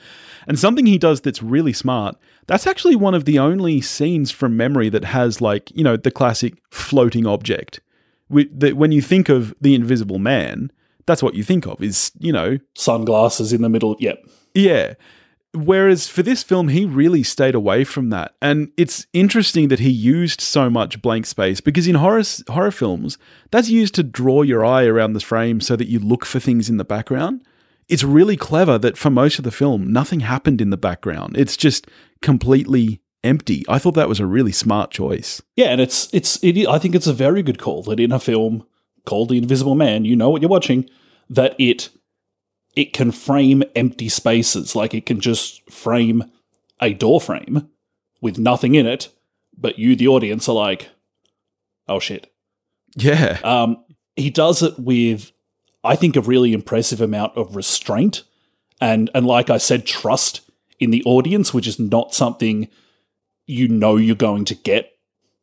And 0.46 0.58
something 0.58 0.86
he 0.86 0.96
does 0.96 1.20
that's 1.20 1.42
really 1.42 1.74
smart. 1.74 2.16
That's 2.46 2.66
actually 2.66 2.96
one 2.96 3.14
of 3.14 3.26
the 3.26 3.38
only 3.38 3.82
scenes 3.82 4.30
from 4.30 4.56
memory 4.56 4.88
that 4.88 5.04
has 5.04 5.42
like 5.42 5.70
you 5.76 5.84
know 5.84 5.98
the 5.98 6.10
classic 6.10 6.54
floating 6.70 7.26
object. 7.26 7.80
That 8.30 8.78
When 8.78 8.92
you 8.92 9.02
think 9.02 9.28
of 9.28 9.54
the 9.60 9.74
Invisible 9.74 10.18
Man, 10.18 10.72
that's 11.04 11.22
what 11.22 11.34
you 11.34 11.42
think 11.42 11.66
of. 11.66 11.82
Is 11.82 12.12
you 12.18 12.32
know 12.32 12.56
Sunglasses 12.74 13.52
in 13.52 13.60
the 13.60 13.68
middle. 13.68 13.94
Yep. 13.98 14.24
yeah. 14.54 14.94
Whereas 15.54 16.08
for 16.08 16.22
this 16.22 16.42
film, 16.42 16.68
he 16.68 16.86
really 16.86 17.22
stayed 17.22 17.54
away 17.54 17.84
from 17.84 18.08
that. 18.08 18.34
And 18.40 18.72
it's 18.78 19.06
interesting 19.12 19.68
that 19.68 19.80
he 19.80 19.90
used 19.90 20.40
so 20.40 20.70
much 20.70 21.02
blank 21.02 21.26
space 21.26 21.60
because 21.60 21.86
in 21.86 21.96
horror, 21.96 22.22
horror 22.48 22.70
films, 22.70 23.18
that's 23.50 23.68
used 23.68 23.94
to 23.96 24.02
draw 24.02 24.42
your 24.42 24.64
eye 24.64 24.84
around 24.86 25.12
the 25.12 25.20
frame 25.20 25.60
so 25.60 25.76
that 25.76 25.88
you 25.88 25.98
look 25.98 26.24
for 26.24 26.40
things 26.40 26.70
in 26.70 26.78
the 26.78 26.84
background. 26.84 27.44
it's 27.88 28.04
really 28.04 28.36
clever 28.36 28.78
that 28.78 28.96
for 28.96 29.10
most 29.10 29.38
of 29.38 29.44
the 29.44 29.50
film, 29.50 29.92
nothing 29.92 30.20
happened 30.20 30.60
in 30.60 30.70
the 30.70 30.76
background. 30.76 31.36
It's 31.36 31.56
just 31.56 31.86
completely 32.22 33.02
empty. 33.22 33.64
I 33.68 33.78
thought 33.78 33.94
that 33.94 34.08
was 34.08 34.20
a 34.20 34.26
really 34.26 34.52
smart 34.52 34.90
choice. 34.90 35.42
Yeah, 35.56 35.66
and 35.66 35.80
it's 35.80 36.12
it's 36.14 36.42
it, 36.42 36.66
I 36.66 36.78
think 36.78 36.94
it's 36.94 37.06
a 37.06 37.12
very 37.12 37.42
good 37.42 37.58
call 37.58 37.82
that 37.84 38.00
in 38.00 38.12
a 38.12 38.18
film 38.18 38.64
called 39.04 39.28
The 39.28 39.38
Invisible 39.38 39.74
Man, 39.74 40.04
you 40.04 40.16
know 40.16 40.30
what 40.30 40.40
you're 40.40 40.48
watching, 40.48 40.88
that 41.28 41.54
it 41.58 41.90
it 42.74 42.92
can 42.92 43.12
frame 43.12 43.62
empty 43.76 44.08
spaces, 44.08 44.74
like 44.74 44.94
it 44.94 45.06
can 45.06 45.20
just 45.20 45.68
frame 45.70 46.24
a 46.80 46.94
door 46.94 47.20
frame 47.20 47.68
with 48.20 48.38
nothing 48.38 48.74
in 48.74 48.86
it, 48.86 49.08
but 49.56 49.78
you, 49.78 49.94
the 49.96 50.08
audience, 50.08 50.48
are 50.48 50.54
like, 50.54 50.88
oh 51.88 51.98
shit. 51.98 52.32
Yeah. 52.96 53.38
Um, 53.44 53.84
he 54.16 54.30
does 54.30 54.62
it 54.62 54.78
with, 54.78 55.32
I 55.84 55.96
think, 55.96 56.16
a 56.16 56.20
really 56.20 56.52
impressive 56.52 57.00
amount 57.00 57.36
of 57.36 57.56
restraint 57.56 58.22
and 58.82 59.10
and 59.14 59.26
like 59.26 59.48
I 59.48 59.58
said, 59.58 59.86
trust 59.86 60.42
in 60.80 60.90
the 60.90 61.04
audience, 61.04 61.54
which 61.54 61.68
is 61.68 61.78
not 61.78 62.12
something 62.12 62.68
you 63.46 63.68
know 63.68 63.96
you're 63.96 64.16
going 64.16 64.44
to 64.46 64.56
get. 64.56 64.90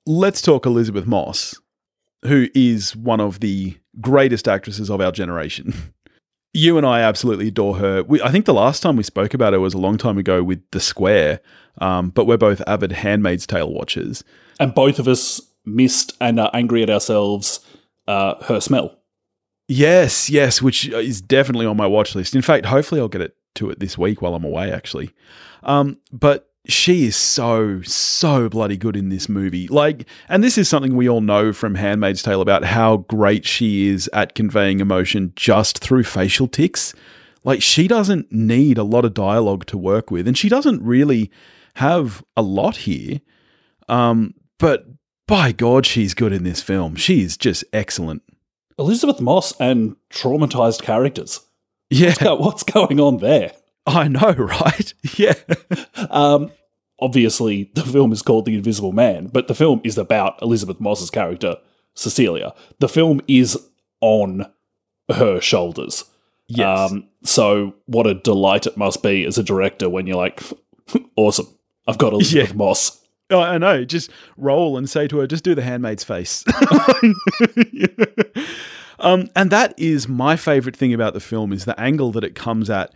Let's 0.05 0.41
talk 0.41 0.65
Elisabeth 0.65 1.07
Moss, 1.07 1.55
who 2.23 2.47
is 2.53 2.95
one 2.95 3.21
of 3.21 3.39
the 3.39 3.77
greatest 4.01 4.47
actresses 4.47 4.89
of 4.89 4.99
our 4.99 5.11
generation. 5.11 5.73
you 6.53 6.77
and 6.77 6.85
I 6.85 7.01
absolutely 7.01 7.49
adore 7.49 7.77
her. 7.77 8.03
We, 8.03 8.21
I 8.21 8.31
think 8.31 8.45
the 8.45 8.53
last 8.53 8.81
time 8.81 8.95
we 8.95 9.03
spoke 9.03 9.33
about 9.33 9.53
her 9.53 9.59
was 9.59 9.73
a 9.73 9.77
long 9.77 9.97
time 9.97 10.17
ago 10.17 10.43
with 10.43 10.61
The 10.71 10.79
Square, 10.79 11.41
um, 11.79 12.09
but 12.09 12.25
we're 12.25 12.37
both 12.37 12.61
avid 12.67 12.91
Handmaid's 12.91 13.45
Tale 13.45 13.71
watchers. 13.71 14.23
And 14.59 14.73
both 14.73 14.99
of 14.99 15.07
us 15.07 15.41
missed 15.65 16.15
and 16.19 16.39
are 16.39 16.49
angry 16.53 16.83
at 16.83 16.89
ourselves 16.89 17.59
uh, 18.07 18.43
her 18.45 18.59
smell. 18.59 18.95
Yes, 19.67 20.29
yes, 20.29 20.61
which 20.61 20.87
is 20.87 21.21
definitely 21.21 21.67
on 21.67 21.77
my 21.77 21.85
watch 21.85 22.15
list. 22.15 22.33
In 22.33 22.41
fact, 22.41 22.65
hopefully 22.65 22.99
I'll 22.99 23.07
get 23.07 23.21
it 23.21 23.35
to 23.55 23.69
it 23.69 23.79
this 23.79 23.97
week 23.97 24.21
while 24.21 24.33
I'm 24.33 24.43
away, 24.43 24.71
actually. 24.71 25.11
Um, 25.61 25.99
but 26.11 26.48
she 26.67 27.05
is 27.05 27.15
so 27.15 27.81
so 27.83 28.49
bloody 28.49 28.77
good 28.77 28.95
in 28.95 29.09
this 29.09 29.29
movie. 29.29 29.67
Like 29.67 30.05
and 30.27 30.43
this 30.43 30.57
is 30.57 30.67
something 30.69 30.95
we 30.95 31.09
all 31.09 31.21
know 31.21 31.53
from 31.53 31.75
handmaid's 31.75 32.21
tale 32.21 32.41
about 32.41 32.65
how 32.65 32.97
great 32.97 33.45
she 33.45 33.87
is 33.87 34.09
at 34.13 34.35
conveying 34.35 34.79
emotion 34.79 35.33
just 35.35 35.79
through 35.79 36.03
facial 36.03 36.47
tics. 36.47 36.93
Like 37.43 37.61
she 37.61 37.87
doesn't 37.87 38.31
need 38.31 38.77
a 38.77 38.83
lot 38.83 39.05
of 39.05 39.13
dialogue 39.13 39.65
to 39.67 39.77
work 39.77 40.11
with 40.11 40.27
and 40.27 40.37
she 40.37 40.49
doesn't 40.49 40.83
really 40.83 41.31
have 41.75 42.23
a 42.35 42.41
lot 42.41 42.77
here. 42.77 43.21
Um 43.87 44.33
but 44.57 44.85
by 45.27 45.51
god 45.51 45.85
she's 45.85 46.13
good 46.13 46.33
in 46.33 46.43
this 46.43 46.61
film. 46.61 46.95
She 46.95 47.21
is 47.21 47.37
just 47.37 47.63
excellent. 47.71 48.21
Elisabeth 48.77 49.19
Moss 49.19 49.53
and 49.59 49.95
traumatized 50.09 50.81
characters. 50.81 51.41
yeah. 51.89 52.13
What's 52.33 52.63
going 52.63 52.99
on 52.99 53.17
there? 53.17 53.51
I 53.89 54.07
know 54.07 54.31
right 54.37 54.93
yeah 55.17 55.33
Um, 56.09 56.51
obviously, 56.99 57.71
the 57.75 57.83
film 57.83 58.11
is 58.11 58.21
called 58.21 58.45
The 58.45 58.55
Invisible 58.55 58.91
Man, 58.93 59.27
but 59.27 59.47
the 59.47 59.55
film 59.55 59.81
is 59.83 59.97
about 59.97 60.41
Elisabeth 60.41 60.79
Moss's 60.79 61.09
character, 61.09 61.55
Cecilia. 61.95 62.53
The 62.79 62.89
film 62.89 63.21
is 63.27 63.57
on 64.01 64.45
her 65.11 65.41
shoulders. 65.41 66.05
yes 66.47 66.91
Um, 66.91 67.07
so, 67.23 67.73
what 67.85 68.07
a 68.07 68.13
delight 68.13 68.65
it 68.67 68.77
must 68.77 69.01
be 69.03 69.25
as 69.25 69.37
a 69.37 69.43
director 69.43 69.89
when 69.89 70.07
you're 70.07 70.15
like, 70.17 70.41
awesome, 71.15 71.47
I've 71.87 71.97
got 71.97 72.13
Elisabeth 72.13 72.49
Yeah. 72.49 72.55
Moss. 72.55 72.95
Oh, 73.31 73.39
I 73.39 73.57
know. 73.59 73.85
Just 73.85 74.09
roll 74.37 74.75
and 74.77 74.89
say 74.89 75.07
to 75.07 75.19
her, 75.19 75.27
just 75.27 75.43
do 75.43 75.53
the 75.53 75.61
handmaid's 75.61 76.03
face. 76.03 76.43
um, 78.99 79.29
and 79.35 79.51
that 79.51 79.73
is 79.77 80.07
my 80.07 80.35
favorite 80.35 80.75
thing 80.75 80.93
about 80.93 81.13
the 81.13 81.19
film 81.19 81.53
is 81.53 81.65
the 81.65 81.79
angle 81.79 82.11
that 82.13 82.23
it 82.23 82.35
comes 82.35 82.69
at. 82.69 82.91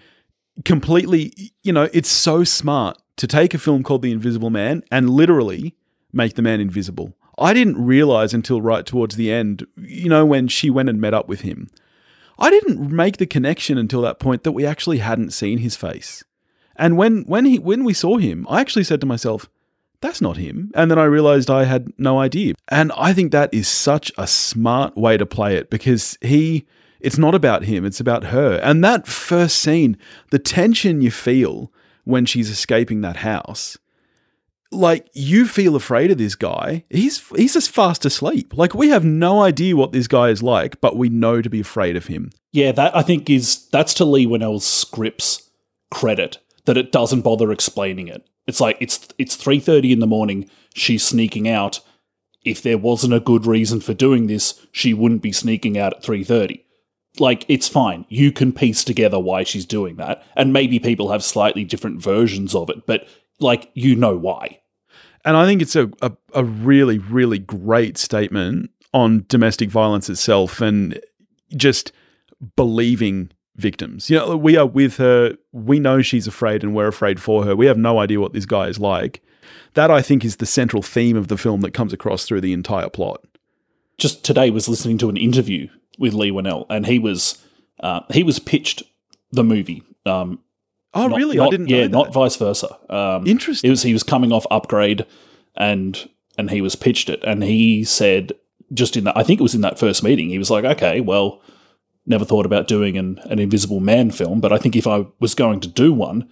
Completely, 0.65 1.33
you 1.63 1.73
know, 1.73 1.89
it's 1.93 2.09
so 2.09 2.43
smart 2.43 2.97
to 3.17 3.27
take 3.27 3.53
a 3.53 3.57
film 3.57 3.83
called 3.83 4.01
The 4.01 4.11
Invisible 4.11 4.49
Man 4.49 4.83
and 4.91 5.09
literally 5.09 5.75
make 6.11 6.35
the 6.35 6.41
man 6.41 6.59
invisible. 6.59 7.13
I 7.37 7.53
didn't 7.53 7.83
realize 7.83 8.33
until 8.33 8.61
right 8.61 8.85
towards 8.85 9.15
the 9.15 9.31
end, 9.31 9.65
you 9.77 10.09
know, 10.09 10.25
when 10.25 10.47
she 10.47 10.69
went 10.69 10.89
and 10.89 11.01
met 11.01 11.13
up 11.13 11.27
with 11.27 11.41
him. 11.41 11.69
I 12.37 12.49
didn't 12.49 12.91
make 12.91 13.17
the 13.17 13.25
connection 13.25 13.77
until 13.77 14.01
that 14.01 14.19
point 14.19 14.43
that 14.43 14.51
we 14.51 14.65
actually 14.65 14.99
hadn't 14.99 15.33
seen 15.33 15.59
his 15.59 15.75
face. 15.75 16.23
And 16.75 16.97
when 16.97 17.23
when 17.23 17.45
he 17.45 17.59
when 17.59 17.83
we 17.83 17.93
saw 17.93 18.17
him, 18.17 18.45
I 18.49 18.61
actually 18.61 18.83
said 18.83 19.01
to 19.01 19.07
myself, 19.07 19.49
that's 20.03 20.21
not 20.21 20.37
him. 20.37 20.69
And 20.75 20.91
then 20.91 20.99
I 20.99 21.05
realized 21.05 21.49
I 21.49 21.63
had 21.63 21.93
no 21.97 22.19
idea. 22.19 22.55
And 22.67 22.91
I 22.97 23.13
think 23.13 23.31
that 23.31 23.53
is 23.53 23.69
such 23.69 24.11
a 24.17 24.27
smart 24.27 24.97
way 24.97 25.15
to 25.17 25.25
play 25.25 25.55
it 25.55 25.69
because 25.69 26.17
he, 26.21 26.65
it's 27.03 27.17
not 27.17 27.35
about 27.35 27.65
him, 27.65 27.85
it's 27.85 27.99
about 27.99 28.25
her. 28.25 28.55
And 28.63 28.83
that 28.83 29.05
first 29.05 29.59
scene, 29.59 29.97
the 30.31 30.39
tension 30.39 31.01
you 31.01 31.11
feel 31.11 31.71
when 32.05 32.25
she's 32.25 32.49
escaping 32.49 33.01
that 33.01 33.17
house, 33.17 33.77
like 34.71 35.07
you 35.13 35.45
feel 35.45 35.75
afraid 35.75 36.09
of 36.11 36.17
this 36.17 36.35
guy. 36.35 36.83
He's 36.89 37.21
he's 37.35 37.53
just 37.53 37.69
fast 37.69 38.05
asleep. 38.05 38.57
Like 38.57 38.73
we 38.73 38.89
have 38.89 39.05
no 39.05 39.43
idea 39.43 39.75
what 39.75 39.91
this 39.91 40.07
guy 40.07 40.29
is 40.29 40.41
like, 40.41 40.81
but 40.81 40.97
we 40.97 41.09
know 41.09 41.41
to 41.41 41.49
be 41.49 41.59
afraid 41.59 41.95
of 41.95 42.07
him. 42.07 42.31
Yeah, 42.51 42.71
that 42.71 42.95
I 42.95 43.03
think 43.03 43.29
is 43.29 43.67
that's 43.67 43.93
to 43.95 44.05
Leigh 44.05 44.25
Whannell's 44.25 44.65
script's 44.65 45.51
credit 45.91 46.39
that 46.65 46.77
it 46.77 46.91
doesn't 46.91 47.21
bother 47.21 47.51
explaining 47.51 48.07
it. 48.07 48.25
It's 48.47 48.59
like 48.59 48.77
it's 48.79 49.07
it's 49.17 49.35
three 49.35 49.59
thirty 49.59 49.91
in 49.91 49.99
the 49.99 50.07
morning. 50.07 50.49
She's 50.73 51.05
sneaking 51.05 51.47
out. 51.47 51.81
If 52.43 52.61
there 52.61 52.77
wasn't 52.77 53.13
a 53.13 53.21
good 53.21 53.45
reason 53.45 53.79
for 53.79 53.93
doing 53.93 54.27
this, 54.27 54.65
she 54.71 54.93
wouldn't 54.93 55.21
be 55.21 55.31
sneaking 55.31 55.77
out 55.77 55.93
at 55.93 56.03
three 56.03 56.23
thirty. 56.23 56.65
Like 57.19 57.45
it's 57.47 57.67
fine. 57.67 58.05
You 58.09 58.31
can 58.31 58.51
piece 58.51 58.83
together 58.83 59.19
why 59.19 59.43
she's 59.43 59.65
doing 59.65 59.97
that, 59.97 60.23
and 60.35 60.51
maybe 60.51 60.79
people 60.79 61.11
have 61.11 61.23
slightly 61.23 61.63
different 61.63 62.01
versions 62.01 62.55
of 62.55 62.69
it, 62.69 62.85
but 62.85 63.07
like 63.39 63.69
you 63.73 63.95
know 63.95 64.17
why. 64.17 64.59
And 65.25 65.37
I 65.37 65.45
think 65.45 65.61
it's 65.61 65.75
a, 65.75 65.89
a, 66.01 66.11
a 66.33 66.43
really, 66.43 66.97
really 66.97 67.39
great 67.39 67.97
statement 67.97 68.71
on 68.93 69.25
domestic 69.29 69.69
violence 69.69 70.09
itself 70.09 70.59
and 70.59 70.99
just 71.55 71.91
believing 72.55 73.31
victims. 73.55 74.09
You 74.09 74.17
know, 74.17 74.35
we 74.35 74.57
are 74.57 74.65
with 74.65 74.97
her. 74.97 75.35
We 75.51 75.79
know 75.79 76.01
she's 76.01 76.27
afraid 76.27 76.63
and 76.63 76.75
we're 76.75 76.87
afraid 76.87 77.21
for 77.21 77.45
her. 77.45 77.55
We 77.55 77.67
have 77.67 77.77
no 77.77 77.99
idea 77.99 78.19
what 78.19 78.33
this 78.33 78.45
guy 78.45 78.67
is 78.67 78.79
like. 78.79 79.21
That, 79.75 79.89
I 79.91 80.01
think, 80.01 80.25
is 80.25 80.37
the 80.37 80.45
central 80.45 80.81
theme 80.81 81.15
of 81.15 81.27
the 81.27 81.37
film 81.37 81.61
that 81.61 81.73
comes 81.73 81.93
across 81.93 82.25
through 82.25 82.41
the 82.41 82.53
entire 82.53 82.89
plot. 82.89 83.23
just 83.97 84.25
today 84.25 84.49
was 84.49 84.67
listening 84.67 84.97
to 84.97 85.09
an 85.09 85.17
interview 85.17 85.69
with 85.99 86.13
Leigh 86.13 86.31
Whannell, 86.31 86.65
and 86.69 86.85
he 86.85 86.99
was 86.99 87.37
uh, 87.79 88.01
he 88.11 88.23
was 88.23 88.39
pitched 88.39 88.83
the 89.31 89.43
movie. 89.43 89.83
Um, 90.05 90.39
Oh, 90.95 91.07
not- 91.07 91.17
really? 91.17 91.37
not- 91.37 91.47
I 91.47 91.49
didn't 91.49 91.69
Yeah, 91.69 91.87
know 91.87 92.03
not 92.03 92.13
vice 92.13 92.35
versa. 92.35 92.77
Um, 92.87 93.25
Interesting. 93.25 93.67
it 93.67 93.71
was 93.71 93.81
he 93.83 93.93
was 93.93 94.03
coming 94.03 94.31
off 94.31 94.45
Upgrade, 94.51 95.05
and 95.55 96.07
and 96.37 96.49
he 96.51 96.61
was 96.61 96.75
pitched 96.75 97.09
it, 97.09 97.23
and 97.23 97.43
he 97.43 97.83
said 97.83 98.33
just 98.73 98.95
in 98.97 99.03
that 99.05 99.17
I 99.17 99.23
think 99.23 99.39
it 99.39 99.43
was 99.43 99.55
in 99.55 99.61
that 99.61 99.79
first 99.79 100.03
meeting, 100.03 100.29
he 100.29 100.37
was 100.37 100.49
like, 100.51 100.65
okay, 100.65 100.99
well, 101.01 101.41
never 102.05 102.25
thought 102.25 102.45
about 102.45 102.67
doing 102.67 102.97
an 102.97 103.19
an 103.25 103.39
Invisible 103.39 103.79
Man 103.79 104.11
film, 104.11 104.39
but 104.39 104.53
I 104.53 104.57
think 104.57 104.75
if 104.75 104.85
I 104.87 105.05
was 105.19 105.33
going 105.35 105.59
to 105.61 105.67
do 105.67 105.91
one, 105.93 106.29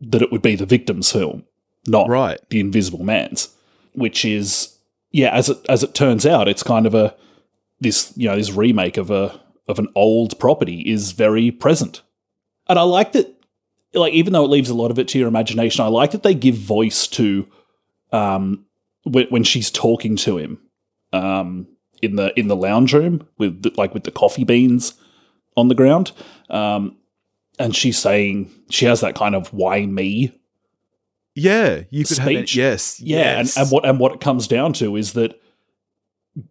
that 0.00 0.22
it 0.22 0.32
would 0.32 0.42
be 0.42 0.56
the 0.56 0.66
Victims 0.66 1.12
film, 1.12 1.44
not 1.86 2.08
Right. 2.08 2.40
the 2.50 2.58
Invisible 2.60 3.04
Man's, 3.04 3.48
which 3.92 4.24
is 4.24 4.76
yeah, 5.12 5.30
as 5.30 5.48
it 5.48 5.58
as 5.68 5.82
it 5.84 5.94
turns 5.94 6.26
out, 6.26 6.48
it's 6.48 6.62
kind 6.64 6.84
of 6.86 6.94
a 6.94 7.14
this 7.80 8.12
you 8.16 8.28
know 8.28 8.36
this 8.36 8.52
remake 8.52 8.96
of 8.96 9.10
a 9.10 9.40
of 9.68 9.78
an 9.78 9.88
old 9.94 10.38
property 10.38 10.80
is 10.82 11.12
very 11.12 11.50
present, 11.50 12.02
and 12.68 12.78
I 12.78 12.82
like 12.82 13.12
that. 13.12 13.30
Like 13.94 14.12
even 14.12 14.32
though 14.32 14.44
it 14.44 14.50
leaves 14.50 14.70
a 14.70 14.74
lot 14.74 14.90
of 14.90 14.98
it 14.98 15.06
to 15.08 15.18
your 15.18 15.28
imagination, 15.28 15.84
I 15.84 15.88
like 15.88 16.10
that 16.10 16.22
they 16.24 16.34
give 16.34 16.56
voice 16.56 17.06
to 17.08 17.46
um 18.12 18.64
when, 19.04 19.26
when 19.28 19.44
she's 19.44 19.70
talking 19.70 20.16
to 20.16 20.36
him 20.38 20.58
um 21.12 21.68
in 22.02 22.16
the 22.16 22.38
in 22.38 22.48
the 22.48 22.56
lounge 22.56 22.92
room 22.92 23.26
with 23.38 23.62
the, 23.62 23.72
like 23.76 23.94
with 23.94 24.04
the 24.04 24.10
coffee 24.10 24.44
beans 24.44 24.94
on 25.56 25.68
the 25.68 25.74
ground 25.74 26.10
um 26.50 26.96
and 27.58 27.74
she's 27.76 27.96
saying 27.98 28.50
she 28.68 28.84
has 28.84 29.00
that 29.00 29.14
kind 29.14 29.34
of 29.36 29.52
why 29.52 29.86
me 29.86 30.32
Yeah, 31.34 31.82
you 31.90 32.04
could 32.04 32.18
have 32.18 32.28
it. 32.28 32.54
Yes. 32.54 33.00
yeah, 33.00 33.38
yes. 33.38 33.56
and, 33.56 33.64
and 33.64 33.72
what 33.72 33.84
and 33.84 34.00
what 34.00 34.12
it 34.12 34.20
comes 34.20 34.48
down 34.48 34.72
to 34.74 34.96
is 34.96 35.12
that 35.12 35.40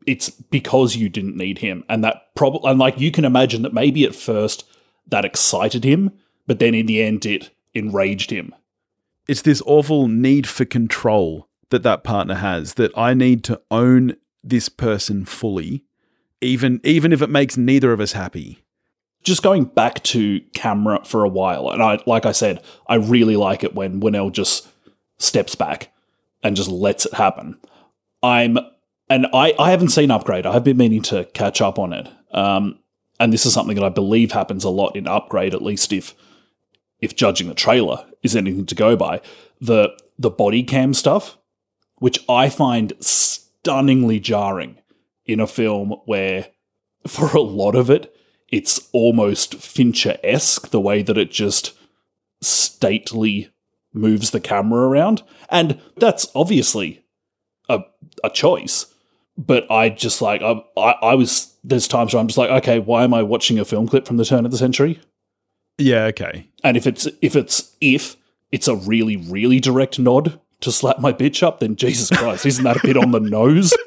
it's 0.05 0.29
because 0.29 0.95
you 0.95 1.09
didn't 1.09 1.37
need 1.37 1.59
him, 1.59 1.83
and 1.89 2.03
that 2.03 2.33
probably 2.35 2.69
and 2.69 2.79
like 2.79 2.99
you 2.99 3.11
can 3.11 3.25
imagine 3.25 3.61
that 3.63 3.73
maybe 3.73 4.05
at 4.05 4.15
first 4.15 4.65
that 5.07 5.25
excited 5.25 5.83
him, 5.83 6.11
but 6.47 6.59
then 6.59 6.73
in 6.73 6.85
the 6.85 7.01
end 7.01 7.25
it 7.25 7.49
enraged 7.73 8.31
him. 8.31 8.53
it's 9.27 9.41
this 9.41 9.61
awful 9.65 10.07
need 10.07 10.47
for 10.47 10.65
control 10.65 11.47
that 11.69 11.83
that 11.83 12.03
partner 12.03 12.35
has 12.35 12.75
that 12.75 12.91
I 12.97 13.13
need 13.13 13.43
to 13.45 13.61
own 13.71 14.15
this 14.43 14.69
person 14.69 15.25
fully 15.25 15.83
even 16.41 16.81
even 16.83 17.13
if 17.13 17.21
it 17.21 17.29
makes 17.29 17.57
neither 17.57 17.93
of 17.93 17.99
us 18.01 18.11
happy. 18.11 18.63
Just 19.23 19.41
going 19.41 19.63
back 19.63 20.03
to 20.03 20.41
camera 20.53 20.99
for 21.05 21.23
a 21.23 21.29
while, 21.29 21.69
and 21.69 21.81
I 21.81 21.99
like 22.05 22.25
I 22.25 22.33
said, 22.33 22.61
I 22.87 22.95
really 22.95 23.37
like 23.37 23.63
it 23.63 23.73
when 23.73 24.01
Whannell 24.01 24.31
just 24.31 24.67
steps 25.17 25.55
back 25.55 25.93
and 26.43 26.57
just 26.57 26.69
lets 26.69 27.05
it 27.05 27.13
happen. 27.13 27.57
I'm 28.21 28.57
and 29.13 29.27
I 29.33 29.53
I 29.59 29.69
haven't 29.69 29.89
seen 29.89 30.09
Upgrade. 30.09 30.45
I've 30.45 30.63
been 30.63 30.77
meaning 30.77 31.03
to 31.03 31.25
catch 31.25 31.61
up 31.61 31.77
on 31.77 31.93
it. 31.93 32.09
Um, 32.31 32.79
and 33.19 33.31
this 33.31 33.45
is 33.45 33.53
something 33.53 33.75
that 33.75 33.85
I 33.85 33.89
believe 33.89 34.31
happens 34.31 34.63
a 34.63 34.69
lot 34.69 34.95
in 34.95 35.07
Upgrade, 35.07 35.53
at 35.53 35.61
least 35.61 35.93
if 35.93 36.15
if 36.99 37.15
judging 37.15 37.47
the 37.47 37.53
trailer 37.53 38.05
is 38.23 38.35
anything 38.35 38.65
to 38.65 38.75
go 38.75 38.95
by, 38.95 39.21
the 39.61 39.89
the 40.17 40.31
body 40.31 40.63
cam 40.63 40.93
stuff, 40.93 41.37
which 41.99 42.23
I 42.27 42.49
find 42.49 42.93
stunningly 42.99 44.19
jarring 44.19 44.79
in 45.25 45.39
a 45.39 45.47
film 45.47 45.95
where 46.05 46.47
for 47.05 47.27
a 47.35 47.41
lot 47.41 47.75
of 47.75 47.89
it, 47.89 48.15
it's 48.49 48.89
almost 48.93 49.55
Fincher 49.55 50.17
esque 50.23 50.69
the 50.69 50.81
way 50.81 51.01
that 51.03 51.17
it 51.17 51.31
just 51.31 51.73
stately 52.41 53.49
moves 53.93 54.31
the 54.31 54.39
camera 54.39 54.87
around. 54.87 55.21
And 55.49 55.79
that's 55.97 56.27
obviously 56.33 57.05
a, 57.69 57.81
a 58.23 58.29
choice. 58.29 58.92
But 59.37 59.69
I 59.71 59.89
just 59.89 60.21
like, 60.21 60.41
I, 60.41 60.61
I, 60.77 60.91
I 61.01 61.15
was, 61.15 61.55
there's 61.63 61.87
times 61.87 62.13
where 62.13 62.21
I'm 62.21 62.27
just 62.27 62.37
like, 62.37 62.51
okay, 62.51 62.79
why 62.79 63.03
am 63.03 63.13
I 63.13 63.23
watching 63.23 63.57
a 63.57 63.65
film 63.65 63.87
clip 63.87 64.05
from 64.05 64.17
the 64.17 64.25
turn 64.25 64.45
of 64.45 64.51
the 64.51 64.57
century? 64.57 64.99
Yeah, 65.77 66.05
okay. 66.05 66.47
And 66.63 66.77
if 66.77 66.85
it's, 66.85 67.07
if 67.21 67.35
it's, 67.35 67.75
if 67.81 68.15
it's 68.51 68.67
a 68.67 68.75
really, 68.75 69.17
really 69.17 69.59
direct 69.59 69.97
nod 69.97 70.39
to 70.61 70.71
slap 70.71 70.99
my 70.99 71.11
bitch 71.11 71.41
up, 71.41 71.59
then 71.59 71.75
Jesus 71.75 72.09
Christ, 72.15 72.45
isn't 72.45 72.63
that 72.63 72.77
a 72.77 72.87
bit 72.87 72.95
on 72.97 73.11
the 73.11 73.19
nose? 73.19 73.73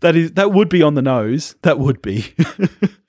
that 0.00 0.16
is 0.16 0.32
that 0.32 0.52
would 0.52 0.68
be 0.68 0.82
on 0.82 0.94
the 0.94 1.02
nose. 1.02 1.54
That 1.62 1.78
would 1.78 2.02
be. 2.02 2.34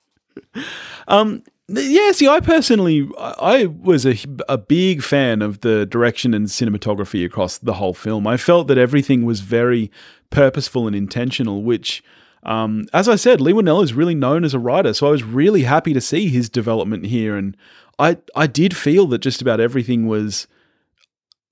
um 1.08 1.44
yeah, 1.74 2.12
see, 2.12 2.28
I 2.28 2.40
personally, 2.40 3.10
I 3.18 3.66
was 3.66 4.06
a, 4.06 4.18
a 4.50 4.58
big 4.58 5.02
fan 5.02 5.42
of 5.42 5.62
the 5.62 5.86
direction 5.86 6.34
and 6.34 6.48
cinematography 6.48 7.26
across 7.26 7.58
the 7.60 7.74
whole 7.74 7.94
film. 7.94 8.28
I 8.28 8.38
felt 8.38 8.68
that 8.68 8.78
everything 8.78 9.26
was 9.26 9.40
very 9.40 9.92
purposeful 10.32 10.88
and 10.88 10.96
intentional, 10.96 11.64
which, 11.64 12.04
um, 12.44 12.88
as 12.94 13.08
I 13.08 13.16
said, 13.16 13.40
Leigh 13.40 13.54
Whannell 13.54 13.84
is 13.84 13.94
really 13.94 14.16
known 14.16 14.44
as 14.44 14.54
a 14.54 14.60
writer, 14.60 14.94
so 14.94 15.08
I 15.08 15.12
was 15.12 15.24
really 15.24 15.64
happy 15.64 15.94
to 15.94 16.02
see 16.02 16.28
his 16.28 16.50
development 16.50 17.06
here, 17.06 17.38
and 17.38 17.56
I, 18.00 18.18
I 18.36 18.48
did 18.48 18.76
feel 18.76 19.06
that 19.08 19.20
just 19.20 19.42
about 19.42 19.60
everything 19.60 20.08
was 20.08 20.48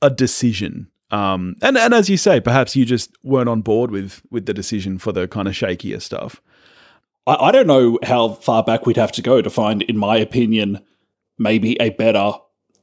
a 0.01 0.09
decision. 0.09 0.89
Um, 1.11 1.55
and, 1.61 1.77
and 1.77 1.93
as 1.93 2.09
you 2.09 2.17
say, 2.17 2.39
perhaps 2.39 2.75
you 2.75 2.85
just 2.85 3.11
weren't 3.23 3.49
on 3.49 3.61
board 3.61 3.89
with 3.89 4.21
with 4.29 4.45
the 4.45 4.53
decision 4.53 4.99
for 4.99 5.11
the 5.11 5.27
kind 5.27 5.47
of 5.47 5.53
shakier 5.55 6.01
stuff. 6.01 6.41
I, 7.29 7.47
I 7.47 7.51
don't 7.51 7.67
know 7.67 7.99
how 8.03 8.29
far 8.29 8.63
back 8.63 8.85
we'd 8.85 8.97
have 8.97 9.11
to 9.13 9.21
go 9.21 9.41
to 9.41 9.49
find, 9.49 9.83
in 9.83 9.97
my 9.97 10.17
opinion, 10.17 10.83
maybe 11.37 11.79
a 11.79 11.91
better 11.91 12.33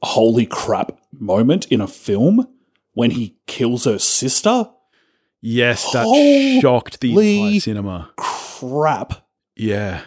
holy 0.01 0.45
crap 0.45 0.97
moment 1.11 1.65
in 1.67 1.81
a 1.81 1.87
film 1.87 2.47
when 2.93 3.11
he 3.11 3.37
kills 3.45 3.85
her 3.85 3.99
sister. 3.99 4.69
Yes, 5.41 5.91
that 5.91 6.05
Holy 6.05 6.59
shocked 6.61 6.99
the 6.99 7.11
entire 7.13 7.59
cinema. 7.59 8.11
Crap. 8.17 9.27
Yeah. 9.55 10.01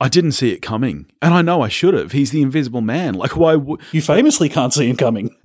I 0.00 0.08
didn't 0.08 0.32
see 0.32 0.52
it 0.52 0.60
coming. 0.60 1.10
And 1.20 1.34
I 1.34 1.42
know 1.42 1.62
I 1.62 1.68
should 1.68 1.94
have. 1.94 2.12
He's 2.12 2.30
the 2.30 2.42
invisible 2.42 2.80
man. 2.80 3.14
Like, 3.14 3.36
why 3.36 3.56
would. 3.56 3.80
You 3.92 4.02
famously 4.02 4.48
can't 4.48 4.72
see 4.72 4.88
him 4.88 4.96
coming. 4.96 5.34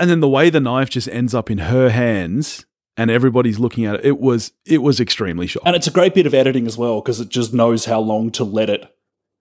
And 0.00 0.08
then 0.08 0.20
the 0.20 0.28
way 0.30 0.48
the 0.48 0.60
knife 0.60 0.88
just 0.88 1.08
ends 1.10 1.34
up 1.34 1.50
in 1.50 1.58
her 1.58 1.90
hands 1.90 2.64
and 2.96 3.10
everybody's 3.10 3.58
looking 3.58 3.84
at 3.86 3.96
it, 3.96 4.04
it 4.04 4.18
was 4.20 4.52
it 4.66 4.78
was 4.82 5.00
extremely 5.00 5.46
shocking. 5.46 5.66
And 5.68 5.76
it's 5.76 5.86
a 5.86 5.90
great 5.92 6.14
bit 6.14 6.26
of 6.26 6.34
editing 6.34 6.66
as 6.66 6.76
well 6.76 7.00
because 7.00 7.20
it 7.20 7.28
just 7.28 7.52
knows 7.54 7.84
how 7.86 8.00
long 8.00 8.30
to 8.32 8.44
let 8.44 8.68
it 8.70 8.94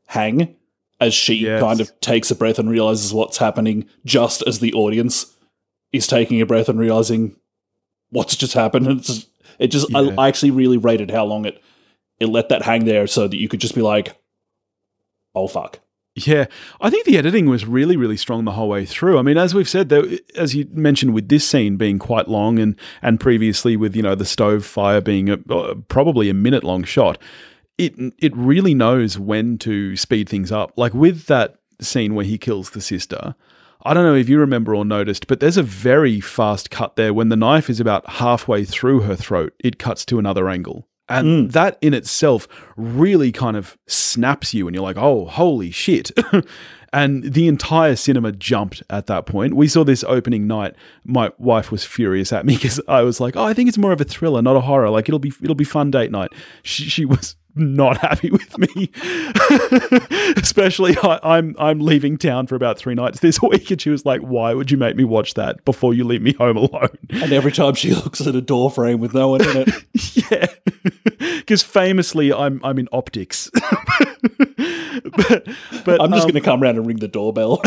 hang 0.08 0.56
as 1.02 1.14
she 1.14 1.36
Yes. 1.36 1.62
kind 1.62 1.80
of 1.82 1.98
takes 2.02 2.30
a 2.32 2.36
breath 2.36 2.60
and 2.60 2.70
realizes 2.70 3.14
what's 3.14 3.38
happening 3.38 3.86
just 4.06 4.44
as 4.48 4.60
the 4.60 4.74
audience 4.74 5.36
is 5.92 6.08
taking 6.08 6.42
a 6.42 6.46
breath 6.46 6.70
and 6.70 6.80
realizing 6.80 7.36
what's 8.10 8.36
just 8.36 8.54
happened. 8.54 8.88
And 8.88 9.00
it's 9.02 9.28
it 9.60 9.68
just 9.68 9.90
Yeah. 9.90 10.10
I, 10.18 10.26
I 10.26 10.28
actually 10.28 10.52
really 10.52 10.78
rated 10.78 11.12
how 11.12 11.26
long 11.26 11.46
it 11.46 11.62
it 12.20 12.28
let 12.28 12.50
that 12.50 12.64
hang 12.64 12.86
there 12.86 13.08
so 13.08 13.28
that 13.28 13.38
you 13.38 13.48
could 13.48 13.62
just 13.62 13.76
be 13.76 13.82
like, 13.82 14.16
oh 15.36 15.48
fuck. 15.48 15.80
Yeah, 16.28 16.46
I 16.82 16.90
think 16.90 17.06
the 17.06 17.18
editing 17.18 17.50
was 17.50 17.66
really, 17.66 17.96
really 17.96 18.18
strong 18.18 18.46
the 18.46 18.52
whole 18.52 18.70
way 18.70 18.86
through. 18.86 19.18
I 19.18 19.22
mean, 19.22 19.38
as 19.38 19.54
we've 19.54 19.70
said, 19.70 19.90
there, 19.90 20.04
as 20.36 20.56
you 20.56 20.68
mentioned, 20.72 21.14
with 21.14 21.30
this 21.30 21.48
scene 21.48 21.78
being 21.78 22.00
quite 22.00 22.28
long, 22.28 22.60
and 22.60 22.76
and 23.02 23.20
previously 23.20 23.78
with 23.78 23.96
you 23.96 24.02
know 24.02 24.16
the 24.16 24.26
stove 24.26 24.66
fire 24.66 25.02
being 25.02 25.30
a, 25.30 25.40
uh, 25.50 25.76
probably 25.88 26.30
a 26.30 26.34
minute 26.34 26.64
long 26.64 26.84
shot, 26.84 27.18
it 27.78 27.94
it 28.20 28.36
really 28.36 28.74
knows 28.74 29.18
when 29.18 29.58
to 29.60 29.96
speed 29.96 30.28
things 30.28 30.52
up. 30.52 30.72
Like 30.78 30.94
with 30.94 31.26
that 31.26 31.56
scene 31.82 32.16
where 32.16 32.26
he 32.26 32.38
kills 32.38 32.72
the 32.72 32.82
sister. 32.82 33.36
I 33.82 33.94
don't 33.94 34.04
know 34.04 34.16
if 34.16 34.28
you 34.28 34.40
remember 34.40 34.76
or 34.76 34.84
noticed, 34.84 35.28
but 35.28 35.40
there's 35.40 35.56
a 35.56 35.64
very 35.64 36.20
fast 36.20 36.70
cut 36.70 36.98
there 36.98 37.14
when 37.14 37.30
the 37.30 37.38
knife 37.38 37.70
is 37.70 37.80
about 37.80 38.10
halfway 38.10 38.66
through 38.66 39.02
her 39.02 39.16
throat. 39.16 39.54
It 39.58 39.80
cuts 39.80 40.04
to 40.08 40.20
another 40.20 40.50
angle. 40.50 40.89
And 41.10 41.50
mm. 41.50 41.52
that 41.54 41.78
in 41.82 41.94
itself 41.94 42.48
really 42.78 43.32
kind 43.32 43.58
of 43.58 43.78
snaps 43.88 44.54
you, 44.54 44.68
and 44.68 44.76
you're 44.76 44.84
like, 44.84 44.98
oh, 44.98 45.26
holy 45.26 45.72
shit. 45.72 46.12
and 46.94 47.24
the 47.24 47.48
entire 47.48 47.96
cinema 47.96 48.32
jumped 48.32 48.84
at 48.90 49.08
that 49.08 49.26
point. 49.26 49.56
We 49.56 49.68
saw 49.68 49.84
this 49.84 50.04
opening 50.04 50.48
night. 50.48 50.76
My 51.04 51.32
wife 51.38 51.72
was 51.72 51.84
furious 51.84 52.32
at 52.32 52.46
me 52.46 52.54
because 52.56 52.80
I 52.88 53.02
was 53.02 53.20
like, 53.20 53.36
oh, 53.36 53.44
I 53.44 53.54
think 53.54 53.70
it's 53.70 53.78
more 53.78 53.92
of 53.92 54.02
a 54.02 54.06
thriller, 54.06 54.42
not 54.42 54.56
a 54.56 54.62
horror. 54.62 54.90
Like, 54.90 55.10
it'll 55.10 55.20
be, 55.20 55.34
it'll 55.42 55.56
be 55.56 55.64
fun 55.64 55.92
date 55.92 56.12
night. 56.12 56.32
She, 56.64 56.84
she 56.84 57.06
was 57.06 57.36
not 57.56 57.98
happy 57.98 58.32
with 58.32 58.58
me. 58.58 58.92
Especially, 60.38 60.96
I, 61.04 61.20
I'm 61.24 61.56
I'm 61.60 61.80
leaving 61.80 62.18
town 62.18 62.48
for 62.48 62.56
about 62.56 62.78
three 62.78 62.96
nights 62.96 63.20
this 63.20 63.42
week, 63.42 63.72
and 63.72 63.82
she 63.82 63.90
was 63.90 64.06
like, 64.06 64.22
"Why 64.22 64.54
would 64.54 64.72
you 64.72 64.78
make 64.78 64.96
me 64.96 65.04
watch 65.04 65.34
that 65.36 65.64
before 65.66 65.94
you 65.94 66.04
leave 66.04 66.22
me 66.22 66.34
home 66.34 66.58
alone?" 66.58 66.98
And 67.10 67.32
every 67.32 67.52
time 67.52 67.76
she 67.76 67.92
looks 67.96 68.22
at 68.22 68.36
a 68.36 68.42
door 68.42 68.72
frame 68.72 69.00
with 69.00 69.14
no 69.14 69.30
one 69.30 69.42
in 69.42 69.58
it, 69.58 69.70
yeah, 70.32 70.48
because 71.38 71.64
famously, 71.64 72.34
I'm 72.34 72.62
I'm 72.64 72.80
in 72.80 72.88
optics. 72.92 73.50
but 73.54 75.48
but 75.86 76.02
I'm 76.02 76.12
just 76.12 76.24
um, 76.24 76.32
going 76.32 76.34
to 76.34 76.42
come 76.42 76.62
around 76.62 76.78
and 76.78 76.86
ring 76.86 76.98
the 76.98 77.08
doorbell. 77.08 77.62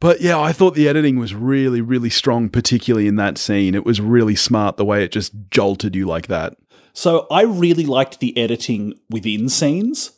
But 0.00 0.20
yeah, 0.20 0.38
I 0.38 0.52
thought 0.52 0.74
the 0.74 0.86
editing 0.86 1.18
was 1.18 1.34
really, 1.34 1.80
really 1.80 2.10
strong, 2.10 2.50
particularly 2.50 3.06
in 3.06 3.16
that 3.16 3.38
scene. 3.38 3.74
It 3.74 3.86
was 3.86 4.02
really 4.02 4.34
smart 4.34 4.76
the 4.76 4.84
way 4.84 5.02
it 5.02 5.12
just 5.12 5.32
jolted 5.50 5.96
you 5.96 6.04
like 6.04 6.26
that. 6.26 6.58
So 6.94 7.26
I 7.30 7.42
really 7.42 7.84
liked 7.84 8.20
the 8.20 8.36
editing 8.38 8.94
within 9.10 9.48
scenes. 9.48 10.12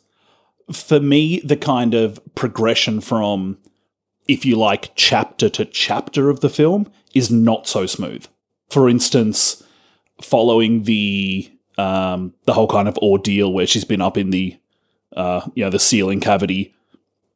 For 0.71 0.99
me, 0.99 1.39
the 1.39 1.57
kind 1.57 1.93
of 1.93 2.19
progression 2.35 3.01
from, 3.01 3.57
if 4.27 4.45
you 4.45 4.55
like, 4.55 4.91
chapter 4.95 5.49
to 5.49 5.65
chapter 5.65 6.29
of 6.29 6.41
the 6.41 6.49
film 6.49 6.89
is 7.15 7.31
not 7.31 7.67
so 7.67 7.87
smooth. 7.87 8.27
For 8.69 8.87
instance, 8.87 9.63
following 10.21 10.83
the 10.83 11.51
um, 11.77 12.33
the 12.45 12.53
whole 12.53 12.67
kind 12.67 12.87
of 12.87 12.97
ordeal 12.99 13.53
where 13.53 13.67
she's 13.67 13.85
been 13.85 14.01
up 14.01 14.17
in 14.17 14.29
the 14.29 14.57
uh, 15.15 15.41
you 15.55 15.63
know 15.63 15.69
the 15.69 15.79
ceiling 15.79 16.19
cavity, 16.19 16.75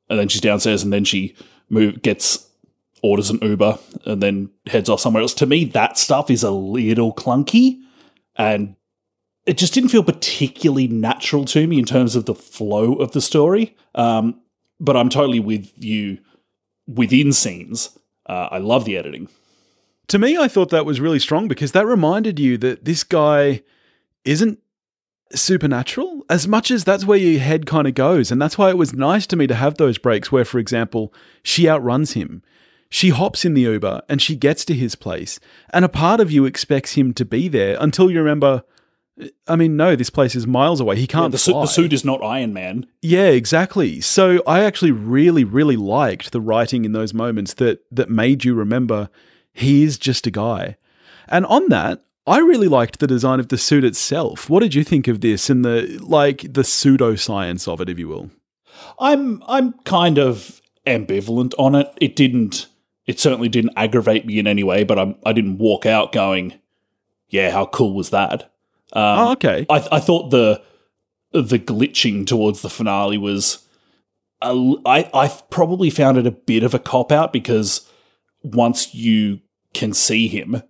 and 0.09 0.19
then 0.19 0.27
she's 0.27 0.41
downstairs, 0.41 0.83
and 0.83 0.93
then 0.93 1.03
she 1.03 1.35
move 1.69 2.01
gets 2.01 2.47
orders 3.01 3.31
an 3.31 3.39
Uber, 3.41 3.79
and 4.05 4.21
then 4.21 4.51
heads 4.67 4.89
off 4.89 4.99
somewhere 4.99 5.21
else. 5.21 5.33
To 5.35 5.45
me, 5.47 5.65
that 5.65 5.97
stuff 5.97 6.29
is 6.29 6.43
a 6.43 6.51
little 6.51 7.13
clunky, 7.13 7.79
and 8.35 8.75
it 9.45 9.57
just 9.57 9.73
didn't 9.73 9.89
feel 9.89 10.03
particularly 10.03 10.87
natural 10.87 11.45
to 11.45 11.65
me 11.67 11.79
in 11.79 11.85
terms 11.85 12.15
of 12.15 12.25
the 12.25 12.35
flow 12.35 12.93
of 12.95 13.11
the 13.11 13.21
story. 13.21 13.75
Um, 13.95 14.39
but 14.79 14.95
I'm 14.97 15.09
totally 15.09 15.39
with 15.39 15.71
you 15.83 16.19
within 16.87 17.31
scenes. 17.33 17.97
Uh, 18.25 18.49
I 18.51 18.57
love 18.59 18.85
the 18.85 18.97
editing. 18.97 19.29
To 20.07 20.19
me, 20.19 20.37
I 20.37 20.47
thought 20.47 20.69
that 20.69 20.85
was 20.85 20.99
really 20.99 21.19
strong 21.19 21.47
because 21.47 21.71
that 21.71 21.85
reminded 21.85 22.39
you 22.39 22.57
that 22.57 22.85
this 22.85 23.03
guy 23.03 23.61
isn't 24.25 24.59
supernatural 25.33 26.25
as 26.29 26.47
much 26.47 26.71
as 26.71 26.83
that's 26.83 27.05
where 27.05 27.17
your 27.17 27.39
head 27.39 27.65
kind 27.65 27.87
of 27.87 27.95
goes. 27.95 28.31
And 28.31 28.41
that's 28.41 28.57
why 28.57 28.69
it 28.69 28.77
was 28.77 28.93
nice 28.93 29.25
to 29.27 29.35
me 29.35 29.47
to 29.47 29.55
have 29.55 29.77
those 29.77 29.97
breaks 29.97 30.31
where, 30.31 30.45
for 30.45 30.59
example, 30.59 31.13
she 31.43 31.69
outruns 31.69 32.13
him. 32.13 32.43
She 32.89 33.09
hops 33.09 33.45
in 33.45 33.53
the 33.53 33.61
Uber 33.61 34.01
and 34.09 34.21
she 34.21 34.35
gets 34.35 34.65
to 34.65 34.73
his 34.73 34.95
place. 34.95 35.39
And 35.71 35.85
a 35.85 35.89
part 35.89 36.19
of 36.19 36.31
you 36.31 36.45
expects 36.45 36.93
him 36.93 37.13
to 37.13 37.23
be 37.23 37.47
there 37.47 37.77
until 37.79 38.11
you 38.11 38.19
remember. 38.19 38.63
I 39.47 39.55
mean, 39.55 39.77
no, 39.77 39.95
this 39.95 40.09
place 40.09 40.35
is 40.35 40.47
miles 40.47 40.79
away. 40.79 40.95
He 40.95 41.07
can't 41.07 41.31
the, 41.31 41.37
su- 41.37 41.51
fly. 41.51 41.61
the 41.61 41.67
suit 41.67 41.93
is 41.93 42.05
not 42.05 42.23
Iron 42.23 42.53
Man. 42.53 42.87
Yeah, 43.01 43.27
exactly. 43.27 44.01
So 44.01 44.41
I 44.47 44.63
actually 44.63 44.91
really, 44.91 45.43
really 45.43 45.77
liked 45.77 46.31
the 46.31 46.41
writing 46.41 46.85
in 46.85 46.93
those 46.93 47.13
moments 47.13 47.53
that 47.55 47.83
that 47.91 48.09
made 48.09 48.43
you 48.43 48.53
remember 48.53 49.09
he 49.53 49.83
is 49.83 49.97
just 49.97 50.27
a 50.27 50.31
guy. 50.31 50.77
And 51.27 51.45
on 51.45 51.69
that, 51.69 52.01
I 52.27 52.39
really 52.39 52.67
liked 52.67 52.99
the 52.99 53.07
design 53.07 53.39
of 53.39 53.47
the 53.47 53.57
suit 53.57 53.83
itself. 53.83 54.49
What 54.49 54.61
did 54.61 54.75
you 54.75 54.83
think 54.83 55.07
of 55.07 55.21
this 55.21 55.49
and 55.49 55.65
the 55.65 55.99
like 56.01 56.41
the 56.41 56.61
pseudoscience 56.61 57.67
of 57.67 57.81
it, 57.81 57.89
if 57.89 57.97
you 57.97 58.07
will? 58.07 58.29
I'm 58.99 59.43
I'm 59.47 59.73
kind 59.83 60.17
of 60.17 60.61
ambivalent 60.85 61.53
on 61.57 61.75
it. 61.75 61.91
It 61.99 62.15
didn't. 62.15 62.67
It 63.07 63.19
certainly 63.19 63.49
didn't 63.49 63.73
aggravate 63.75 64.25
me 64.25 64.39
in 64.39 64.47
any 64.47 64.63
way. 64.63 64.83
But 64.83 64.99
I'm, 64.99 65.15
I 65.25 65.33
didn't 65.33 65.57
walk 65.57 65.85
out 65.85 66.11
going, 66.11 66.53
"Yeah, 67.29 67.51
how 67.51 67.65
cool 67.65 67.93
was 67.93 68.11
that?" 68.11 68.50
Um, 68.93 69.19
oh, 69.19 69.31
okay. 69.33 69.65
I, 69.69 69.87
I 69.91 69.99
thought 69.99 70.29
the 70.29 70.61
the 71.33 71.59
glitching 71.59 72.27
towards 72.27 72.61
the 72.61 72.69
finale 72.69 73.17
was 73.17 73.65
a, 74.41 74.75
I, 74.85 75.09
I 75.13 75.41
probably 75.49 75.89
found 75.89 76.17
it 76.17 76.27
a 76.27 76.31
bit 76.31 76.63
of 76.63 76.73
a 76.73 76.79
cop 76.79 77.11
out 77.11 77.31
because 77.31 77.89
once 78.43 78.93
you 78.93 79.39
can 79.73 79.93
see 79.93 80.27
him, 80.27 80.61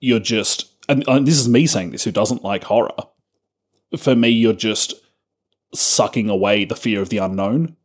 you're 0.00 0.20
just 0.20 0.70
and, 0.88 1.06
and 1.08 1.26
this 1.26 1.38
is 1.38 1.48
me 1.48 1.66
saying 1.66 1.90
this, 1.90 2.04
who 2.04 2.12
doesn't 2.12 2.44
like 2.44 2.64
horror. 2.64 2.92
For 3.96 4.14
me, 4.14 4.28
you're 4.28 4.52
just 4.52 4.94
sucking 5.74 6.28
away 6.28 6.64
the 6.64 6.76
fear 6.76 7.00
of 7.00 7.08
the 7.08 7.18
unknown. 7.18 7.76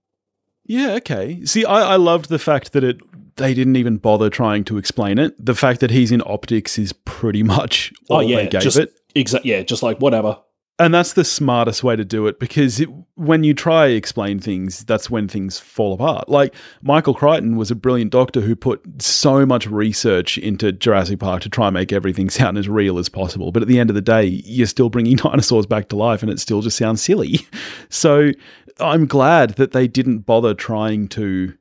Yeah, 0.66 0.94
okay. 0.94 1.44
See, 1.46 1.66
I, 1.66 1.94
I 1.94 1.96
loved 1.96 2.30
the 2.30 2.40
fact 2.40 2.74
that 2.74 2.84
it 2.84 3.00
they 3.38 3.54
didn't 3.54 3.78
even 3.78 3.98
bother 3.98 4.30
trying 4.30 4.66
to 4.66 4.78
explain 4.78 5.18
it. 5.18 5.34
The 5.44 5.56
fact 5.56 5.80
that 5.80 5.92
he's 5.92 6.12
in 6.12 6.22
optics 6.26 6.78
is 6.78 6.94
pretty 6.94 7.44
much 7.56 7.92
all 8.10 8.18
oh 8.18 8.20
yeah, 8.20 8.38
they 8.38 8.48
gave 8.48 8.62
just 8.62 8.78
it. 8.78 8.99
Exa- 9.16 9.42
yeah, 9.44 9.62
just 9.62 9.84
like 9.84 10.00
whatever. 10.00 10.40
And 10.82 10.94
that's 10.94 11.12
the 11.12 11.26
smartest 11.26 11.84
way 11.84 11.98
to 11.98 12.06
do 12.06 12.26
it 12.28 12.40
because 12.40 12.80
it, 12.80 12.88
when 13.16 13.44
you 13.44 13.54
try 13.54 13.88
explain 13.88 14.40
things, 14.40 14.86
that's 14.86 15.10
when 15.10 15.28
things 15.28 15.60
fall 15.60 15.94
apart. 15.94 16.30
Like 16.30 16.56
Michael 16.82 17.14
Crichton 17.14 17.58
was 17.58 17.70
a 17.70 17.76
brilliant 17.76 18.14
doctor 18.14 18.40
who 18.40 18.56
put 18.56 18.82
so 19.02 19.46
much 19.46 19.68
research 19.68 20.38
into 20.38 20.72
Jurassic 20.72 21.20
Park 21.20 21.42
to 21.42 21.50
try 21.50 21.68
and 21.68 21.74
make 21.74 21.92
everything 21.92 22.30
sound 22.30 22.58
as 22.58 22.70
real 22.70 22.98
as 22.98 23.10
possible. 23.10 23.52
But 23.52 23.62
at 23.62 23.68
the 23.68 23.78
end 23.78 23.90
of 23.90 23.96
the 23.96 24.02
day, 24.02 24.24
you're 24.24 24.68
still 24.68 24.90
bringing 24.90 25.16
dinosaurs 25.18 25.66
back 25.66 25.90
to 25.90 25.98
life 25.98 26.24
and 26.24 26.32
it 26.32 26.40
still 26.40 26.62
just 26.62 26.78
sounds 26.78 27.02
silly. 27.02 27.40
So 27.92 28.32
I'm 28.80 29.08
glad 29.08 29.52
that 29.56 29.72
they 29.72 29.88
didn't 29.88 30.20
bother 30.20 30.54
trying 30.54 31.08
to 31.10 31.54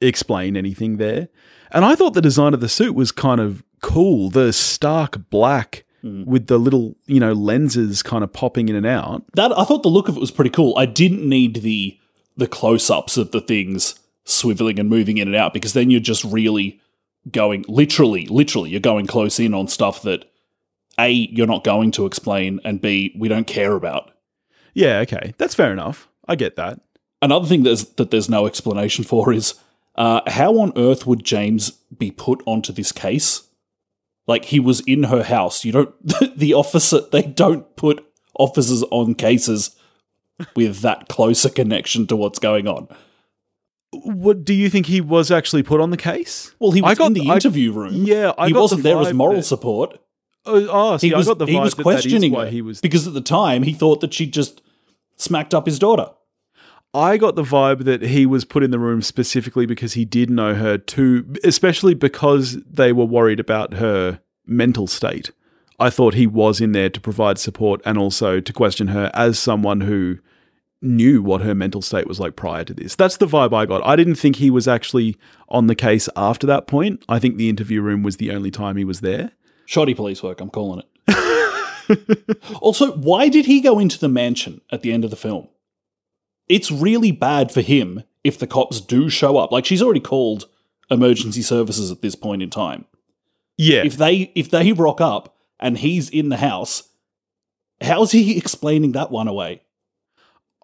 explain 0.00 0.56
anything 0.56 0.96
there. 0.96 1.28
And 1.70 1.84
I 1.84 1.94
thought 1.94 2.14
the 2.14 2.20
design 2.20 2.54
of 2.54 2.60
the 2.60 2.68
suit 2.68 2.94
was 2.94 3.12
kind 3.12 3.40
of 3.40 3.62
cool. 3.82 4.28
The 4.28 4.52
stark 4.52 5.30
black 5.30 5.85
with 6.26 6.46
the 6.46 6.58
little, 6.58 6.96
you 7.06 7.20
know, 7.20 7.32
lenses 7.32 8.02
kind 8.02 8.24
of 8.24 8.32
popping 8.32 8.68
in 8.68 8.76
and 8.76 8.86
out. 8.86 9.24
That 9.34 9.56
I 9.58 9.64
thought 9.64 9.82
the 9.82 9.88
look 9.88 10.08
of 10.08 10.16
it 10.16 10.20
was 10.20 10.30
pretty 10.30 10.50
cool. 10.50 10.76
I 10.76 10.86
didn't 10.86 11.28
need 11.28 11.56
the 11.56 11.98
the 12.36 12.46
close 12.46 12.90
ups 12.90 13.16
of 13.16 13.30
the 13.30 13.40
things 13.40 13.94
swiveling 14.26 14.78
and 14.78 14.88
moving 14.88 15.18
in 15.18 15.28
and 15.28 15.36
out 15.36 15.54
because 15.54 15.72
then 15.72 15.90
you're 15.90 16.00
just 16.00 16.24
really 16.24 16.80
going 17.30 17.64
literally, 17.68 18.26
literally, 18.26 18.70
you're 18.70 18.80
going 18.80 19.06
close 19.06 19.40
in 19.40 19.54
on 19.54 19.68
stuff 19.68 20.02
that 20.02 20.30
a 20.98 21.10
you're 21.10 21.46
not 21.46 21.64
going 21.64 21.90
to 21.92 22.06
explain 22.06 22.60
and 22.64 22.80
b 22.80 23.14
we 23.18 23.28
don't 23.28 23.46
care 23.46 23.74
about. 23.74 24.12
Yeah, 24.74 24.98
okay. 25.00 25.34
That's 25.38 25.54
fair 25.54 25.72
enough. 25.72 26.08
I 26.28 26.36
get 26.36 26.56
that. 26.56 26.80
Another 27.22 27.46
thing 27.46 27.62
there's, 27.62 27.86
that 27.94 28.10
there's 28.10 28.28
no 28.28 28.46
explanation 28.46 29.04
for 29.04 29.32
is 29.32 29.54
uh, 29.94 30.20
how 30.26 30.58
on 30.58 30.72
earth 30.76 31.06
would 31.06 31.24
James 31.24 31.70
be 31.70 32.10
put 32.10 32.42
onto 32.44 32.72
this 32.72 32.92
case? 32.92 33.45
Like 34.26 34.46
he 34.46 34.58
was 34.60 34.80
in 34.80 35.04
her 35.04 35.22
house. 35.22 35.64
You 35.64 35.72
don't. 35.72 35.94
The 36.36 36.52
officer. 36.54 37.00
They 37.12 37.22
don't 37.22 37.74
put 37.76 38.04
officers 38.38 38.82
on 38.90 39.14
cases 39.14 39.74
with 40.54 40.80
that 40.80 41.08
closer 41.08 41.48
connection 41.48 42.06
to 42.08 42.16
what's 42.16 42.38
going 42.38 42.68
on. 42.68 42.88
What 43.92 44.44
do 44.44 44.52
you 44.52 44.68
think 44.68 44.86
he 44.86 45.00
was 45.00 45.30
actually 45.30 45.62
put 45.62 45.80
on 45.80 45.90
the 45.90 45.96
case? 45.96 46.54
Well, 46.58 46.72
he 46.72 46.82
I 46.82 46.90
was 46.90 46.98
got 46.98 47.06
in 47.06 47.12
the- 47.14 47.20
the 47.22 47.30
I- 47.30 47.34
interview 47.34 47.72
room. 47.72 48.04
Yeah, 48.04 48.32
I 48.36 48.48
he 48.48 48.52
wasn't 48.52 48.82
the 48.82 48.90
there 48.90 49.00
as 49.00 49.14
moral 49.14 49.36
that- 49.36 49.44
support. 49.44 49.98
Oh, 50.44 50.68
oh 50.70 50.96
see, 50.98 51.08
He 51.08 51.14
I 51.14 51.16
was, 51.18 51.26
got 51.26 51.38
the 51.38 51.46
he 51.46 51.54
vibe 51.54 51.62
was 51.62 51.70
that 51.72 51.76
that 51.78 51.82
questioning 51.82 52.32
why 52.32 52.50
he 52.50 52.62
was. 52.62 52.80
because 52.80 53.06
at 53.06 53.14
the 53.14 53.20
time 53.20 53.62
he 53.62 53.72
thought 53.72 54.00
that 54.02 54.12
she 54.14 54.26
just 54.26 54.60
smacked 55.16 55.54
up 55.54 55.66
his 55.66 55.78
daughter. 55.78 56.10
I 56.96 57.18
got 57.18 57.36
the 57.36 57.42
vibe 57.42 57.84
that 57.84 58.00
he 58.00 58.24
was 58.24 58.46
put 58.46 58.62
in 58.62 58.70
the 58.70 58.78
room 58.78 59.02
specifically 59.02 59.66
because 59.66 59.92
he 59.92 60.06
did 60.06 60.30
know 60.30 60.54
her 60.54 60.78
too, 60.78 61.30
especially 61.44 61.92
because 61.92 62.56
they 62.62 62.90
were 62.90 63.04
worried 63.04 63.38
about 63.38 63.74
her 63.74 64.20
mental 64.46 64.86
state. 64.86 65.30
I 65.78 65.90
thought 65.90 66.14
he 66.14 66.26
was 66.26 66.58
in 66.58 66.72
there 66.72 66.88
to 66.88 66.98
provide 66.98 67.36
support 67.36 67.82
and 67.84 67.98
also 67.98 68.40
to 68.40 68.52
question 68.54 68.88
her 68.88 69.10
as 69.12 69.38
someone 69.38 69.82
who 69.82 70.20
knew 70.80 71.22
what 71.22 71.42
her 71.42 71.54
mental 71.54 71.82
state 71.82 72.06
was 72.06 72.18
like 72.18 72.34
prior 72.34 72.64
to 72.64 72.72
this. 72.72 72.96
That's 72.96 73.18
the 73.18 73.26
vibe 73.26 73.52
I 73.52 73.66
got. 73.66 73.86
I 73.86 73.94
didn't 73.94 74.14
think 74.14 74.36
he 74.36 74.50
was 74.50 74.66
actually 74.66 75.18
on 75.50 75.66
the 75.66 75.74
case 75.74 76.08
after 76.16 76.46
that 76.46 76.66
point. 76.66 77.04
I 77.10 77.18
think 77.18 77.36
the 77.36 77.50
interview 77.50 77.82
room 77.82 78.04
was 78.04 78.16
the 78.16 78.30
only 78.30 78.50
time 78.50 78.78
he 78.78 78.84
was 78.84 79.02
there. 79.02 79.32
Shoddy 79.66 79.92
police 79.92 80.22
work, 80.22 80.40
I'm 80.40 80.48
calling 80.48 80.82
it. 81.06 82.38
also, 82.62 82.92
why 82.92 83.28
did 83.28 83.44
he 83.44 83.60
go 83.60 83.78
into 83.78 83.98
the 83.98 84.08
mansion 84.08 84.62
at 84.72 84.80
the 84.80 84.92
end 84.92 85.04
of 85.04 85.10
the 85.10 85.16
film? 85.16 85.48
It's 86.48 86.70
really 86.70 87.12
bad 87.12 87.50
for 87.52 87.60
him 87.60 88.02
if 88.24 88.38
the 88.38 88.46
cops 88.46 88.80
do 88.80 89.08
show 89.08 89.36
up. 89.36 89.52
Like 89.52 89.64
she's 89.64 89.82
already 89.82 90.00
called 90.00 90.46
emergency 90.90 91.42
services 91.42 91.90
at 91.90 92.02
this 92.02 92.14
point 92.14 92.42
in 92.42 92.50
time. 92.50 92.84
Yeah. 93.56 93.82
If 93.84 93.96
they 93.96 94.32
if 94.34 94.50
they 94.50 94.72
rock 94.72 95.00
up 95.00 95.36
and 95.58 95.78
he's 95.78 96.08
in 96.10 96.28
the 96.28 96.36
house, 96.36 96.84
how's 97.80 98.12
he 98.12 98.36
explaining 98.36 98.92
that 98.92 99.10
one 99.10 99.28
away? 99.28 99.62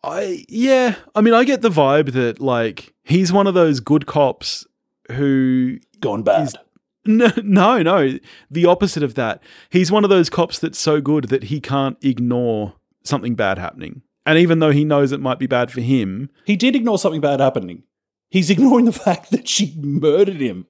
I 0.04 0.44
yeah, 0.48 0.96
I 1.14 1.20
mean 1.20 1.34
I 1.34 1.44
get 1.44 1.62
the 1.62 1.70
vibe 1.70 2.12
that 2.12 2.40
like 2.40 2.92
he's 3.04 3.32
one 3.32 3.46
of 3.46 3.54
those 3.54 3.80
good 3.80 4.06
cops 4.06 4.66
who 5.10 5.78
Gone 6.00 6.22
bad. 6.22 6.40
He's- 6.40 6.54
no 7.04 7.30
no 7.42 7.82
no 7.82 8.18
the 8.50 8.66
opposite 8.66 9.02
of 9.02 9.14
that. 9.14 9.42
He's 9.70 9.90
one 9.90 10.04
of 10.04 10.10
those 10.10 10.30
cops 10.30 10.58
that's 10.60 10.78
so 10.78 11.00
good 11.00 11.24
that 11.24 11.44
he 11.44 11.60
can't 11.60 11.96
ignore 12.02 12.74
something 13.02 13.34
bad 13.34 13.58
happening. 13.58 14.02
And 14.24 14.38
even 14.38 14.60
though 14.60 14.70
he 14.70 14.84
knows 14.84 15.10
it 15.12 15.20
might 15.20 15.38
be 15.38 15.46
bad 15.46 15.70
for 15.72 15.80
him, 15.80 16.30
he 16.44 16.54
did 16.56 16.76
ignore 16.76 16.98
something 16.98 17.20
bad 17.20 17.40
happening. 17.40 17.82
He's 18.30 18.50
ignoring 18.50 18.84
the 18.84 18.92
fact 19.06 19.30
that 19.30 19.48
she 19.48 19.74
murdered 19.78 20.40
him. 20.40 20.66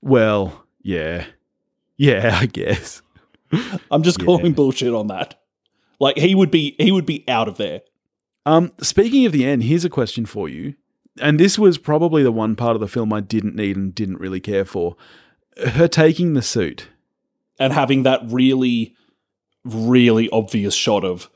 well, 0.00 0.64
yeah. 0.82 1.26
Yeah, 1.96 2.38
I 2.40 2.46
guess. 2.46 3.02
I'm 3.90 4.02
just 4.02 4.18
Yeah. 4.20 4.24
calling 4.26 4.52
bullshit 4.52 4.92
on 4.94 5.06
that. 5.08 5.40
Like 6.00 6.16
he 6.18 6.34
would 6.34 6.50
be 6.50 6.74
he 6.78 6.90
would 6.90 7.06
be 7.06 7.24
out 7.28 7.46
of 7.48 7.56
there. 7.58 7.82
Um 8.46 8.72
speaking 8.80 9.26
of 9.26 9.32
the 9.32 9.44
end, 9.44 9.62
here's 9.64 9.84
a 9.84 9.90
question 9.90 10.26
for 10.26 10.48
you. 10.48 10.74
And 11.20 11.38
this 11.38 11.58
was 11.58 11.78
probably 11.78 12.22
the 12.22 12.32
one 12.32 12.56
part 12.56 12.74
of 12.74 12.80
the 12.80 12.88
film 12.88 13.12
I 13.12 13.20
didn't 13.20 13.54
need 13.54 13.76
and 13.76 13.94
didn't 13.94 14.18
really 14.18 14.40
care 14.40 14.64
for. 14.64 14.96
Her 15.74 15.86
taking 15.86 16.32
the 16.34 16.42
suit. 16.42 16.88
and 17.60 17.72
having 17.74 18.02
that 18.04 18.20
really, 18.24 18.96
really 19.64 20.28
obvious 20.30 20.74
shot 20.74 21.04
of 21.04 21.28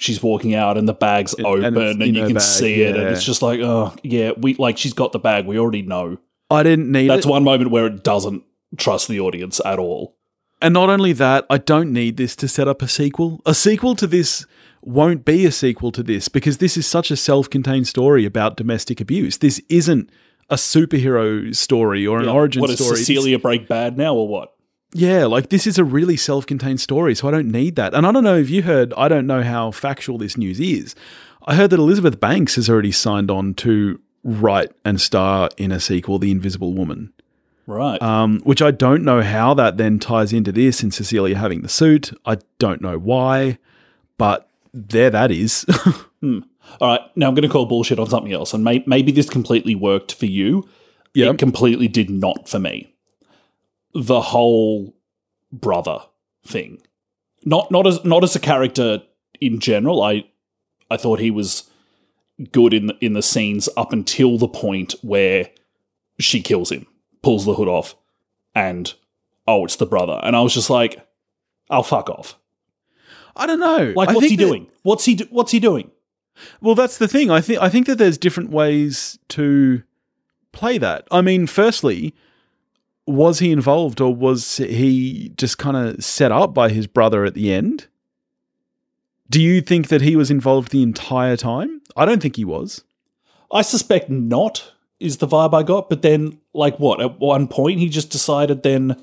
she's 0.00 0.22
walking 0.22 0.54
out 0.54 0.76
and 0.78 0.88
the 0.88 0.94
bag's 0.94 1.34
And- 1.34 1.46
open 1.46 1.76
and 1.76 2.02
and, 2.02 2.16
you 2.16 2.24
can 2.24 2.34
bag, 2.34 2.42
see 2.42 2.82
it, 2.82 2.96
and 2.96 3.06
it's 3.08 3.22
just 3.24 3.42
like, 3.42 3.60
oh 3.60 3.94
yeah, 4.02 4.32
we 4.36 4.54
like 4.54 4.78
she's 4.78 4.94
got 4.94 5.12
the 5.12 5.18
bag. 5.18 5.46
We 5.46 5.58
already 5.58 5.82
know. 5.82 6.18
I 6.50 6.62
didn't 6.64 6.90
need 6.90 7.08
That's 7.08 7.26
it. 7.26 7.30
one 7.30 7.44
moment 7.44 7.70
where 7.70 7.86
it 7.86 8.02
doesn't 8.02 8.42
trust 8.76 9.06
the 9.08 9.20
audience 9.20 9.60
at 9.64 9.78
all. 9.78 10.16
And 10.62 10.74
not 10.74 10.90
only 10.90 11.12
that, 11.14 11.46
I 11.48 11.58
don't 11.58 11.92
need 11.92 12.16
this 12.16 12.34
to 12.36 12.48
set 12.48 12.68
up 12.68 12.82
a 12.82 12.88
sequel. 12.88 13.40
A 13.46 13.54
sequel 13.54 13.94
to 13.96 14.06
this 14.06 14.44
won't 14.82 15.24
be 15.24 15.46
a 15.46 15.52
sequel 15.52 15.92
to 15.92 16.02
this 16.02 16.28
because 16.28 16.58
this 16.58 16.76
is 16.76 16.86
such 16.86 17.10
a 17.10 17.16
self 17.16 17.48
contained 17.48 17.86
story 17.86 18.24
about 18.26 18.56
domestic 18.56 19.00
abuse. 19.00 19.38
This 19.38 19.60
isn't 19.68 20.10
a 20.50 20.56
superhero 20.56 21.54
story 21.54 22.06
or 22.06 22.18
an 22.18 22.24
Yeah. 22.26 22.32
origin 22.32 22.60
What 22.60 22.68
does 22.70 22.78
story. 22.80 22.96
Cecilia 22.98 23.38
break 23.38 23.68
bad 23.68 23.96
now 23.96 24.14
or 24.14 24.26
what? 24.28 24.52
Yeah, 24.92 25.26
like 25.26 25.50
this 25.50 25.66
is 25.66 25.78
a 25.78 25.84
really 25.84 26.16
self 26.16 26.46
contained 26.46 26.80
story, 26.80 27.14
so 27.14 27.28
I 27.28 27.30
don't 27.30 27.50
need 27.50 27.76
that. 27.76 27.94
And 27.94 28.06
I 28.06 28.12
don't 28.12 28.24
know 28.24 28.36
if 28.36 28.50
you 28.50 28.62
heard, 28.62 28.92
I 28.96 29.08
don't 29.08 29.26
know 29.26 29.42
how 29.42 29.70
factual 29.70 30.18
this 30.18 30.36
news 30.36 30.58
is. 30.58 30.94
I 31.46 31.54
heard 31.54 31.70
that 31.70 31.78
Elizabeth 31.78 32.18
Banks 32.20 32.56
has 32.56 32.68
already 32.68 32.92
signed 32.92 33.30
on 33.30 33.54
to 33.54 34.00
write 34.24 34.72
and 34.84 35.00
star 35.00 35.48
in 35.56 35.72
a 35.72 35.80
sequel, 35.80 36.18
The 36.18 36.30
Invisible 36.30 36.72
Woman. 36.74 37.12
Right. 37.66 38.02
um, 38.02 38.40
which 38.40 38.60
I 38.60 38.72
don't 38.72 39.04
know 39.04 39.22
how 39.22 39.54
that 39.54 39.76
then 39.76 40.00
ties 40.00 40.32
into 40.32 40.50
this 40.50 40.82
and 40.82 40.92
Cecilia 40.92 41.36
having 41.36 41.62
the 41.62 41.68
suit. 41.68 42.10
I 42.26 42.38
don't 42.58 42.80
know 42.80 42.98
why, 42.98 43.58
but 44.18 44.48
there 44.74 45.10
that 45.10 45.30
is. 45.30 45.64
All 46.22 46.40
right. 46.80 47.00
Now 47.14 47.28
I'm 47.28 47.34
going 47.34 47.42
to 47.42 47.48
call 47.48 47.66
bullshit 47.66 48.00
on 48.00 48.08
something 48.08 48.32
else, 48.32 48.52
and 48.52 48.64
may- 48.64 48.82
maybe 48.88 49.12
this 49.12 49.30
completely 49.30 49.76
worked 49.76 50.14
for 50.14 50.26
you. 50.26 50.68
Yep. 51.14 51.34
It 51.34 51.38
completely 51.38 51.86
did 51.86 52.10
not 52.10 52.48
for 52.48 52.58
me. 52.58 52.92
The 53.94 54.20
whole 54.20 54.94
brother 55.52 55.98
thing, 56.46 56.80
not 57.44 57.70
not 57.70 57.86
as 57.86 58.04
not 58.04 58.22
as 58.24 58.36
a 58.36 58.40
character 58.40 59.02
in 59.40 59.58
general. 59.58 60.02
I 60.02 60.24
I 60.90 60.96
thought 60.96 61.18
he 61.20 61.30
was 61.30 61.68
good 62.52 62.72
in 62.72 62.86
the, 62.86 62.96
in 63.00 63.12
the 63.14 63.22
scenes 63.22 63.68
up 63.76 63.92
until 63.92 64.38
the 64.38 64.48
point 64.48 64.94
where 65.02 65.50
she 66.18 66.40
kills 66.40 66.70
him, 66.72 66.86
pulls 67.22 67.44
the 67.44 67.54
hood 67.54 67.68
off, 67.68 67.94
and 68.54 68.94
oh, 69.46 69.64
it's 69.64 69.76
the 69.76 69.86
brother. 69.86 70.20
And 70.22 70.34
I 70.36 70.40
was 70.40 70.54
just 70.54 70.70
like, 70.70 71.04
oh, 71.68 71.82
fuck 71.82 72.08
off. 72.08 72.36
I 73.36 73.46
don't 73.46 73.60
know. 73.60 73.92
Like, 73.96 74.08
I 74.10 74.12
what's 74.14 74.28
he 74.28 74.36
that- 74.36 74.44
doing? 74.44 74.66
What's 74.82 75.04
he 75.04 75.14
do- 75.16 75.28
What's 75.30 75.52
he 75.52 75.60
doing? 75.60 75.90
Well, 76.60 76.74
that's 76.74 76.98
the 76.98 77.08
thing. 77.08 77.30
I 77.30 77.40
think 77.40 77.60
I 77.60 77.68
think 77.68 77.86
that 77.86 77.98
there's 77.98 78.16
different 78.18 78.50
ways 78.50 79.18
to 79.30 79.82
play 80.52 80.78
that. 80.78 81.06
I 81.10 81.20
mean, 81.20 81.46
firstly, 81.46 82.14
was 83.12 83.38
he 83.38 83.50
involved 83.52 84.00
or 84.00 84.14
was 84.14 84.56
he 84.58 85.32
just 85.36 85.58
kind 85.58 85.76
of 85.76 86.04
set 86.04 86.32
up 86.32 86.54
by 86.54 86.68
his 86.70 86.86
brother 86.86 87.24
at 87.24 87.34
the 87.34 87.52
end? 87.52 87.86
Do 89.28 89.40
you 89.40 89.60
think 89.60 89.88
that 89.88 90.02
he 90.02 90.16
was 90.16 90.30
involved 90.30 90.72
the 90.72 90.82
entire 90.82 91.36
time? 91.36 91.80
I 91.96 92.04
don't 92.04 92.20
think 92.20 92.36
he 92.36 92.44
was. 92.44 92.82
I 93.52 93.62
suspect 93.62 94.10
not 94.10 94.72
is 94.98 95.18
the 95.18 95.26
vibe 95.26 95.54
I 95.54 95.62
got, 95.62 95.88
but 95.88 96.02
then 96.02 96.38
like 96.52 96.78
what? 96.78 97.00
At 97.00 97.18
one 97.18 97.48
point 97.48 97.80
he 97.80 97.88
just 97.88 98.10
decided 98.10 98.62
then 98.62 98.96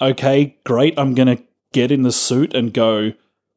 okay, 0.00 0.56
great, 0.64 0.98
I'm 0.98 1.14
going 1.14 1.36
to 1.36 1.42
get 1.72 1.90
in 1.90 2.02
the 2.02 2.12
suit 2.12 2.54
and 2.54 2.72
go 2.72 3.12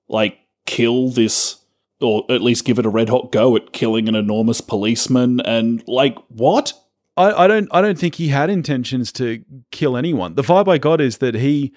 like 0.07 0.39
kill 0.65 1.09
this 1.09 1.57
or 2.01 2.23
at 2.29 2.41
least 2.41 2.65
give 2.65 2.79
it 2.79 2.85
a 2.85 2.89
red 2.89 3.09
hot 3.09 3.31
go 3.31 3.55
at 3.55 3.73
killing 3.73 4.07
an 4.07 4.15
enormous 4.15 4.61
policeman 4.61 5.39
and 5.41 5.83
like 5.87 6.17
what? 6.29 6.73
I, 7.19 7.43
I 7.43 7.47
don't 7.47 7.67
I 7.71 7.81
don't 7.81 7.99
think 7.99 8.15
he 8.15 8.29
had 8.29 8.49
intentions 8.49 9.11
to 9.13 9.43
kill 9.71 9.97
anyone. 9.97 10.35
The 10.35 10.41
vibe 10.41 10.69
I 10.69 10.77
got 10.77 11.01
is 11.01 11.17
that 11.17 11.35
he 11.35 11.73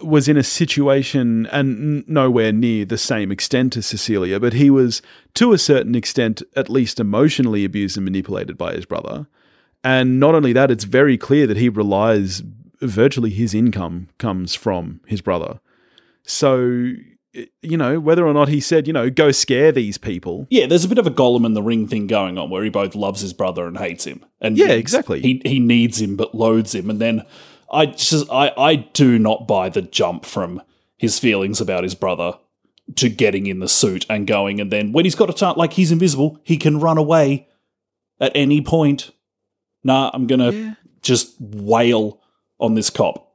was 0.00 0.28
in 0.28 0.36
a 0.36 0.42
situation 0.42 1.46
and 1.46 2.06
nowhere 2.06 2.52
near 2.52 2.84
the 2.84 2.98
same 2.98 3.32
extent 3.32 3.76
as 3.76 3.86
Cecilia, 3.86 4.38
but 4.38 4.52
he 4.52 4.70
was 4.70 5.02
to 5.34 5.52
a 5.52 5.58
certain 5.58 5.94
extent 5.94 6.42
at 6.54 6.70
least 6.70 7.00
emotionally 7.00 7.64
abused 7.64 7.96
and 7.96 8.04
manipulated 8.04 8.56
by 8.58 8.74
his 8.74 8.84
brother. 8.84 9.26
And 9.82 10.20
not 10.20 10.34
only 10.34 10.52
that, 10.52 10.70
it's 10.70 10.84
very 10.84 11.16
clear 11.16 11.46
that 11.46 11.56
he 11.56 11.68
relies 11.68 12.42
virtually 12.80 13.30
his 13.30 13.54
income 13.54 14.08
comes 14.18 14.54
from 14.54 15.00
his 15.06 15.20
brother. 15.20 15.60
So, 16.24 16.92
you 17.62 17.76
know, 17.76 17.98
whether 18.00 18.26
or 18.26 18.32
not 18.32 18.48
he 18.48 18.60
said, 18.60 18.86
you 18.86 18.92
know, 18.92 19.10
go 19.10 19.30
scare 19.30 19.72
these 19.72 19.98
people. 19.98 20.46
Yeah, 20.50 20.66
there's 20.66 20.84
a 20.84 20.88
bit 20.88 20.98
of 20.98 21.06
a 21.06 21.10
Gollum 21.10 21.44
in 21.46 21.54
the 21.54 21.62
ring 21.62 21.86
thing 21.88 22.06
going 22.06 22.38
on 22.38 22.50
where 22.50 22.62
he 22.64 22.70
both 22.70 22.94
loves 22.94 23.20
his 23.20 23.32
brother 23.32 23.66
and 23.66 23.76
hates 23.78 24.04
him. 24.04 24.24
And 24.40 24.56
Yeah, 24.56 24.68
exactly. 24.72 25.20
He 25.20 25.42
he 25.44 25.60
needs 25.60 26.00
him 26.00 26.16
but 26.16 26.34
loads 26.34 26.74
him, 26.74 26.88
and 26.90 27.00
then 27.00 27.24
I 27.70 27.86
just 27.86 28.30
I 28.30 28.52
I 28.56 28.74
do 28.76 29.18
not 29.18 29.46
buy 29.48 29.68
the 29.68 29.82
jump 29.82 30.24
from 30.24 30.62
his 30.96 31.18
feelings 31.18 31.60
about 31.60 31.82
his 31.84 31.94
brother 31.94 32.34
to 32.94 33.08
getting 33.08 33.46
in 33.46 33.58
the 33.58 33.68
suit 33.68 34.06
and 34.08 34.26
going, 34.26 34.60
and 34.60 34.70
then 34.70 34.92
when 34.92 35.04
he's 35.04 35.16
got 35.16 35.28
a 35.28 35.32
chance, 35.32 35.56
like 35.56 35.72
he's 35.74 35.90
invisible, 35.92 36.38
he 36.44 36.56
can 36.56 36.78
run 36.80 36.98
away 36.98 37.48
at 38.20 38.32
any 38.34 38.60
point. 38.60 39.10
Nah, 39.84 40.10
I'm 40.14 40.26
gonna 40.26 40.52
Yeah. 40.52 40.74
just 41.02 41.34
wail 41.40 42.20
on 42.58 42.74
this 42.74 42.88
cop 42.90 43.34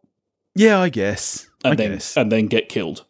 Yeah, 0.55 0.79
I 0.79 0.89
guess. 0.89 1.47
and 1.63 1.73
I 1.73 1.75
then 1.75 1.91
guess. 1.93 2.17
and 2.17 2.31
then 2.31 2.47
get 2.47 2.67
killed. 2.69 3.05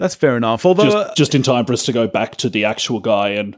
That's 0.00 0.14
fair 0.14 0.36
enough. 0.36 0.64
Although, 0.64 0.84
just, 0.84 0.96
uh, 0.96 1.14
just 1.14 1.34
in 1.34 1.42
time 1.42 1.66
for 1.66 1.74
us 1.74 1.84
to 1.84 1.92
go 1.92 2.08
back 2.08 2.36
to 2.36 2.48
the 2.48 2.64
actual 2.64 3.00
guy 3.00 3.28
and 3.30 3.56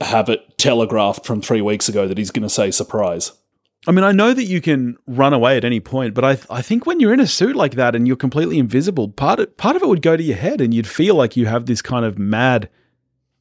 have 0.00 0.28
it 0.28 0.58
telegraphed 0.58 1.24
from 1.24 1.40
three 1.40 1.62
weeks 1.62 1.88
ago 1.88 2.06
that 2.06 2.18
he's 2.18 2.30
going 2.30 2.42
to 2.42 2.50
say 2.50 2.70
surprise. 2.70 3.32
I 3.86 3.92
mean, 3.92 4.04
I 4.04 4.12
know 4.12 4.32
that 4.34 4.44
you 4.44 4.60
can 4.60 4.96
run 5.06 5.32
away 5.32 5.56
at 5.56 5.64
any 5.64 5.80
point, 5.80 6.14
but 6.14 6.24
I 6.24 6.38
I 6.50 6.62
think 6.62 6.86
when 6.86 7.00
you're 7.00 7.14
in 7.14 7.20
a 7.20 7.26
suit 7.26 7.56
like 7.56 7.74
that 7.74 7.94
and 7.94 8.06
you're 8.06 8.16
completely 8.16 8.58
invisible, 8.58 9.08
part 9.08 9.40
of, 9.40 9.56
part 9.56 9.74
of 9.74 9.82
it 9.82 9.88
would 9.88 10.02
go 10.02 10.16
to 10.16 10.22
your 10.22 10.36
head, 10.36 10.60
and 10.60 10.72
you'd 10.72 10.86
feel 10.86 11.14
like 11.14 11.36
you 11.36 11.46
have 11.46 11.66
this 11.66 11.82
kind 11.82 12.04
of 12.04 12.18
mad 12.18 12.68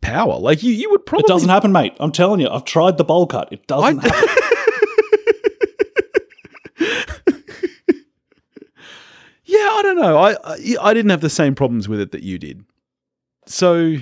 power. 0.01 0.37
Like 0.39 0.63
you, 0.63 0.71
you 0.71 0.89
would 0.91 1.05
probably 1.05 1.25
It 1.25 1.33
doesn't 1.33 1.49
happen, 1.49 1.71
mate. 1.71 1.93
I'm 1.99 2.11
telling 2.11 2.39
you, 2.39 2.49
I've 2.49 2.65
tried 2.65 2.97
the 2.97 3.03
bowl 3.03 3.27
cut. 3.27 3.51
It 3.51 3.67
doesn't 3.67 3.97
happen. 4.03 4.37
Yeah, 9.53 9.69
I 9.71 9.81
don't 9.83 9.97
know. 9.97 10.17
I, 10.17 10.31
I 10.43 10.75
I 10.81 10.93
didn't 10.93 11.11
have 11.11 11.21
the 11.21 11.29
same 11.29 11.53
problems 11.53 11.87
with 11.87 11.99
it 11.99 12.11
that 12.11 12.23
you 12.23 12.39
did. 12.39 12.63
So 13.45 13.97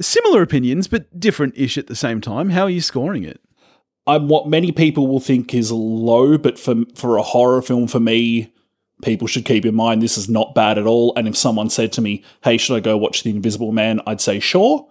similar 0.00 0.42
opinions, 0.42 0.88
but 0.88 1.18
different-ish 1.18 1.78
at 1.78 1.86
the 1.86 1.96
same 1.96 2.20
time. 2.20 2.50
How 2.50 2.62
are 2.64 2.70
you 2.70 2.80
scoring 2.80 3.24
it? 3.24 3.40
I'm 4.06 4.28
what 4.28 4.48
many 4.48 4.72
people 4.72 5.06
will 5.06 5.20
think 5.20 5.54
is 5.54 5.72
low, 5.72 6.36
but 6.36 6.58
for 6.58 6.74
for 6.94 7.16
a 7.16 7.22
horror 7.22 7.62
film, 7.62 7.86
for 7.86 8.00
me, 8.00 8.52
people 9.02 9.26
should 9.26 9.44
keep 9.46 9.64
in 9.64 9.74
mind 9.74 10.02
this 10.02 10.18
is 10.18 10.28
not 10.28 10.54
bad 10.54 10.76
at 10.78 10.86
all. 10.86 11.14
And 11.16 11.26
if 11.28 11.36
someone 11.36 11.70
said 11.70 11.92
to 11.92 12.02
me, 12.02 12.22
"Hey, 12.42 12.58
should 12.58 12.76
I 12.76 12.80
go 12.80 12.96
watch 12.96 13.22
The 13.22 13.30
Invisible 13.30 13.72
Man?" 13.72 14.00
I'd 14.06 14.20
say 14.20 14.38
sure, 14.40 14.86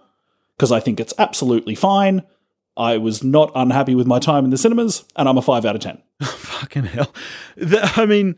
because 0.56 0.72
I 0.72 0.80
think 0.80 0.98
it's 0.98 1.14
absolutely 1.18 1.74
fine. 1.76 2.22
I 2.76 2.96
was 2.96 3.22
not 3.22 3.52
unhappy 3.54 3.94
with 3.94 4.06
my 4.06 4.18
time 4.18 4.44
in 4.44 4.50
the 4.50 4.58
cinemas, 4.58 5.04
and 5.16 5.28
I'm 5.28 5.38
a 5.38 5.42
five 5.42 5.64
out 5.64 5.76
of 5.76 5.82
ten. 5.82 6.02
Fucking 6.22 6.84
hell. 6.84 7.12
The- 7.56 7.92
I 7.96 8.06
mean, 8.06 8.36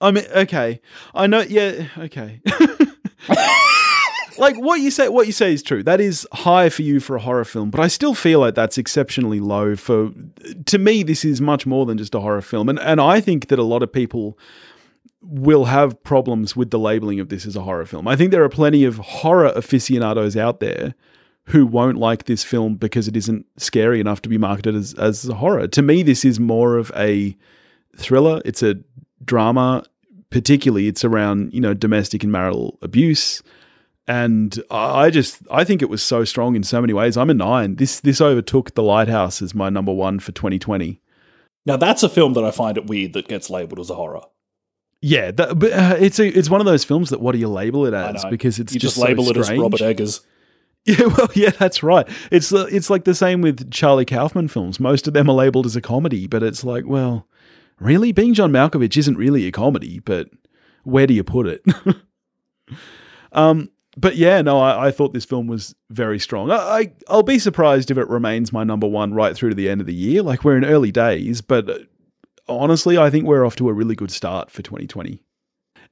I 0.00 0.10
mean, 0.10 0.24
okay. 0.34 0.80
I 1.14 1.26
know. 1.26 1.40
Yeah. 1.40 1.86
Okay. 1.98 2.40
like 4.38 4.56
what 4.56 4.80
you 4.80 4.90
say, 4.90 5.08
what 5.08 5.26
you 5.26 5.32
say 5.32 5.52
is 5.52 5.62
true. 5.62 5.82
That 5.82 6.00
is 6.00 6.26
high 6.32 6.68
for 6.70 6.82
you 6.82 7.00
for 7.00 7.16
a 7.16 7.20
horror 7.20 7.44
film, 7.44 7.70
but 7.70 7.80
I 7.80 7.88
still 7.88 8.14
feel 8.14 8.40
like 8.40 8.54
that's 8.54 8.78
exceptionally 8.78 9.40
low 9.40 9.76
for. 9.76 10.10
To 10.66 10.78
me, 10.78 11.02
this 11.02 11.24
is 11.24 11.40
much 11.40 11.66
more 11.66 11.86
than 11.86 11.98
just 11.98 12.14
a 12.14 12.20
horror 12.20 12.42
film, 12.42 12.68
and 12.68 12.78
and 12.80 13.00
I 13.00 13.20
think 13.20 13.48
that 13.48 13.58
a 13.58 13.64
lot 13.64 13.82
of 13.82 13.92
people 13.92 14.38
will 15.22 15.66
have 15.66 16.02
problems 16.02 16.56
with 16.56 16.70
the 16.70 16.78
labeling 16.78 17.20
of 17.20 17.28
this 17.28 17.44
as 17.44 17.54
a 17.54 17.60
horror 17.60 17.84
film. 17.84 18.08
I 18.08 18.16
think 18.16 18.30
there 18.30 18.42
are 18.42 18.48
plenty 18.48 18.84
of 18.84 18.96
horror 18.96 19.52
aficionados 19.54 20.36
out 20.36 20.60
there 20.60 20.94
who 21.44 21.66
won't 21.66 21.98
like 21.98 22.24
this 22.24 22.42
film 22.42 22.76
because 22.76 23.06
it 23.06 23.16
isn't 23.16 23.44
scary 23.58 24.00
enough 24.00 24.22
to 24.22 24.28
be 24.28 24.38
marketed 24.38 24.74
as, 24.74 24.94
as 24.94 25.28
a 25.28 25.34
horror. 25.34 25.66
To 25.68 25.82
me, 25.82 26.02
this 26.02 26.24
is 26.24 26.40
more 26.40 26.78
of 26.78 26.90
a 26.96 27.36
thriller. 27.96 28.40
It's 28.44 28.62
a 28.62 28.76
drama, 29.24 29.84
particularly 30.30 30.88
it's 30.88 31.04
around, 31.04 31.52
you 31.52 31.60
know, 31.60 31.74
domestic 31.74 32.22
and 32.22 32.32
marital 32.32 32.78
abuse. 32.82 33.42
And 34.06 34.60
I 34.70 35.10
just 35.10 35.40
I 35.50 35.62
think 35.62 35.82
it 35.82 35.88
was 35.88 36.02
so 36.02 36.24
strong 36.24 36.56
in 36.56 36.62
so 36.62 36.80
many 36.80 36.92
ways. 36.92 37.16
I'm 37.16 37.30
a 37.30 37.34
nine. 37.34 37.76
This 37.76 38.00
this 38.00 38.20
overtook 38.20 38.74
The 38.74 38.82
Lighthouse 38.82 39.40
as 39.40 39.54
my 39.54 39.68
number 39.68 39.92
one 39.92 40.18
for 40.18 40.32
2020. 40.32 41.00
Now 41.66 41.76
that's 41.76 42.02
a 42.02 42.08
film 42.08 42.32
that 42.32 42.44
I 42.44 42.50
find 42.50 42.76
it 42.76 42.86
weird 42.86 43.12
that 43.12 43.28
gets 43.28 43.50
labelled 43.50 43.78
as 43.78 43.90
a 43.90 43.94
horror. 43.94 44.22
Yeah, 45.02 45.30
that, 45.30 45.58
but 45.58 45.72
uh, 45.72 45.96
it's 45.98 46.18
a 46.18 46.26
it's 46.26 46.50
one 46.50 46.60
of 46.60 46.66
those 46.66 46.84
films 46.84 47.10
that 47.10 47.20
what 47.20 47.32
do 47.32 47.38
you 47.38 47.48
label 47.48 47.86
it 47.86 47.94
as? 47.94 48.24
Because 48.26 48.58
it's 48.58 48.74
you 48.74 48.80
just, 48.80 48.96
so 48.96 49.02
label 49.02 49.28
it 49.30 49.36
as. 49.36 49.50
Robert 49.50 49.80
Eggers. 49.80 50.20
Yeah, 50.86 51.08
well, 51.08 51.28
yeah, 51.34 51.50
that's 51.50 51.82
right. 51.82 52.08
It's 52.30 52.54
uh, 52.54 52.66
it's 52.72 52.88
like 52.88 53.04
the 53.04 53.14
same 53.14 53.42
with 53.42 53.70
Charlie 53.70 54.06
Kaufman 54.06 54.48
films. 54.48 54.80
Most 54.80 55.06
of 55.06 55.12
them 55.12 55.28
are 55.28 55.34
labeled 55.34 55.66
as 55.66 55.76
a 55.76 55.82
comedy, 55.82 56.26
but 56.26 56.42
it's 56.42 56.64
like, 56.64 56.84
well, 56.86 57.26
really, 57.80 58.12
being 58.12 58.34
John 58.34 58.52
Malkovich 58.52 58.96
isn't 58.96 59.16
really 59.16 59.46
a 59.46 59.52
comedy, 59.52 59.98
but 59.98 60.28
where 60.84 61.06
do 61.06 61.14
you 61.14 61.24
put 61.24 61.46
it? 61.46 61.62
um, 63.32 63.70
but 63.96 64.16
yeah, 64.16 64.40
no, 64.42 64.60
I, 64.60 64.88
I 64.88 64.90
thought 64.90 65.12
this 65.12 65.24
film 65.24 65.46
was 65.46 65.74
very 65.90 66.18
strong. 66.18 66.50
I, 66.50 66.56
I 66.56 66.92
I'll 67.08 67.22
be 67.22 67.38
surprised 67.38 67.90
if 67.90 67.98
it 67.98 68.08
remains 68.08 68.52
my 68.52 68.64
number 68.64 68.86
one 68.86 69.14
right 69.14 69.34
through 69.34 69.50
to 69.50 69.56
the 69.56 69.68
end 69.68 69.80
of 69.80 69.86
the 69.86 69.94
year. 69.94 70.22
Like 70.22 70.44
we're 70.44 70.56
in 70.56 70.64
early 70.64 70.92
days, 70.92 71.40
but 71.40 71.68
uh, 71.68 71.78
honestly, 72.48 72.98
I 72.98 73.10
think 73.10 73.26
we're 73.26 73.44
off 73.44 73.56
to 73.56 73.68
a 73.68 73.72
really 73.72 73.94
good 73.94 74.10
start 74.10 74.50
for 74.50 74.62
2020. 74.62 75.22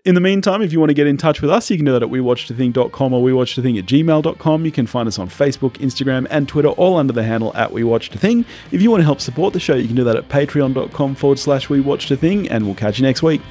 In 0.04 0.14
the 0.14 0.20
meantime, 0.20 0.62
if 0.62 0.72
you 0.72 0.78
want 0.78 0.90
to 0.90 0.94
get 0.94 1.08
in 1.08 1.16
touch 1.16 1.42
with 1.42 1.50
us, 1.50 1.70
you 1.70 1.76
can 1.76 1.84
do 1.84 1.92
that 1.92 2.02
at 2.02 2.08
wewatchedathing.com 2.08 3.12
or 3.12 3.22
wewatchedathing 3.22 3.78
at 3.78 3.84
gmail.com. 3.84 4.64
You 4.64 4.70
can 4.72 4.86
find 4.86 5.08
us 5.08 5.18
on 5.18 5.28
Facebook, 5.28 5.72
Instagram, 5.78 6.26
and 6.30 6.48
Twitter, 6.48 6.68
all 6.68 6.96
under 6.96 7.12
the 7.12 7.24
handle 7.24 7.54
at 7.56 7.70
wewatchedathing. 7.70 8.44
If 8.70 8.80
you 8.80 8.90
want 8.90 9.00
to 9.00 9.04
help 9.04 9.20
support 9.20 9.52
the 9.52 9.60
show, 9.60 9.74
you 9.74 9.86
can 9.86 9.96
do 9.96 10.04
that 10.04 10.16
at 10.16 10.28
patreon.com 10.28 11.14
forward 11.16 11.38
slash 11.38 11.66
wewatchedathing, 11.66 12.46
and 12.50 12.64
we'll 12.64 12.76
catch 12.76 12.98
you 12.98 13.04
next 13.04 13.22
week. 13.22 13.42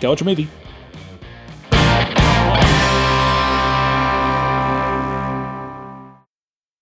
Go 0.00 0.10
watch 0.10 0.20
a 0.20 0.24
movie. 0.24 0.48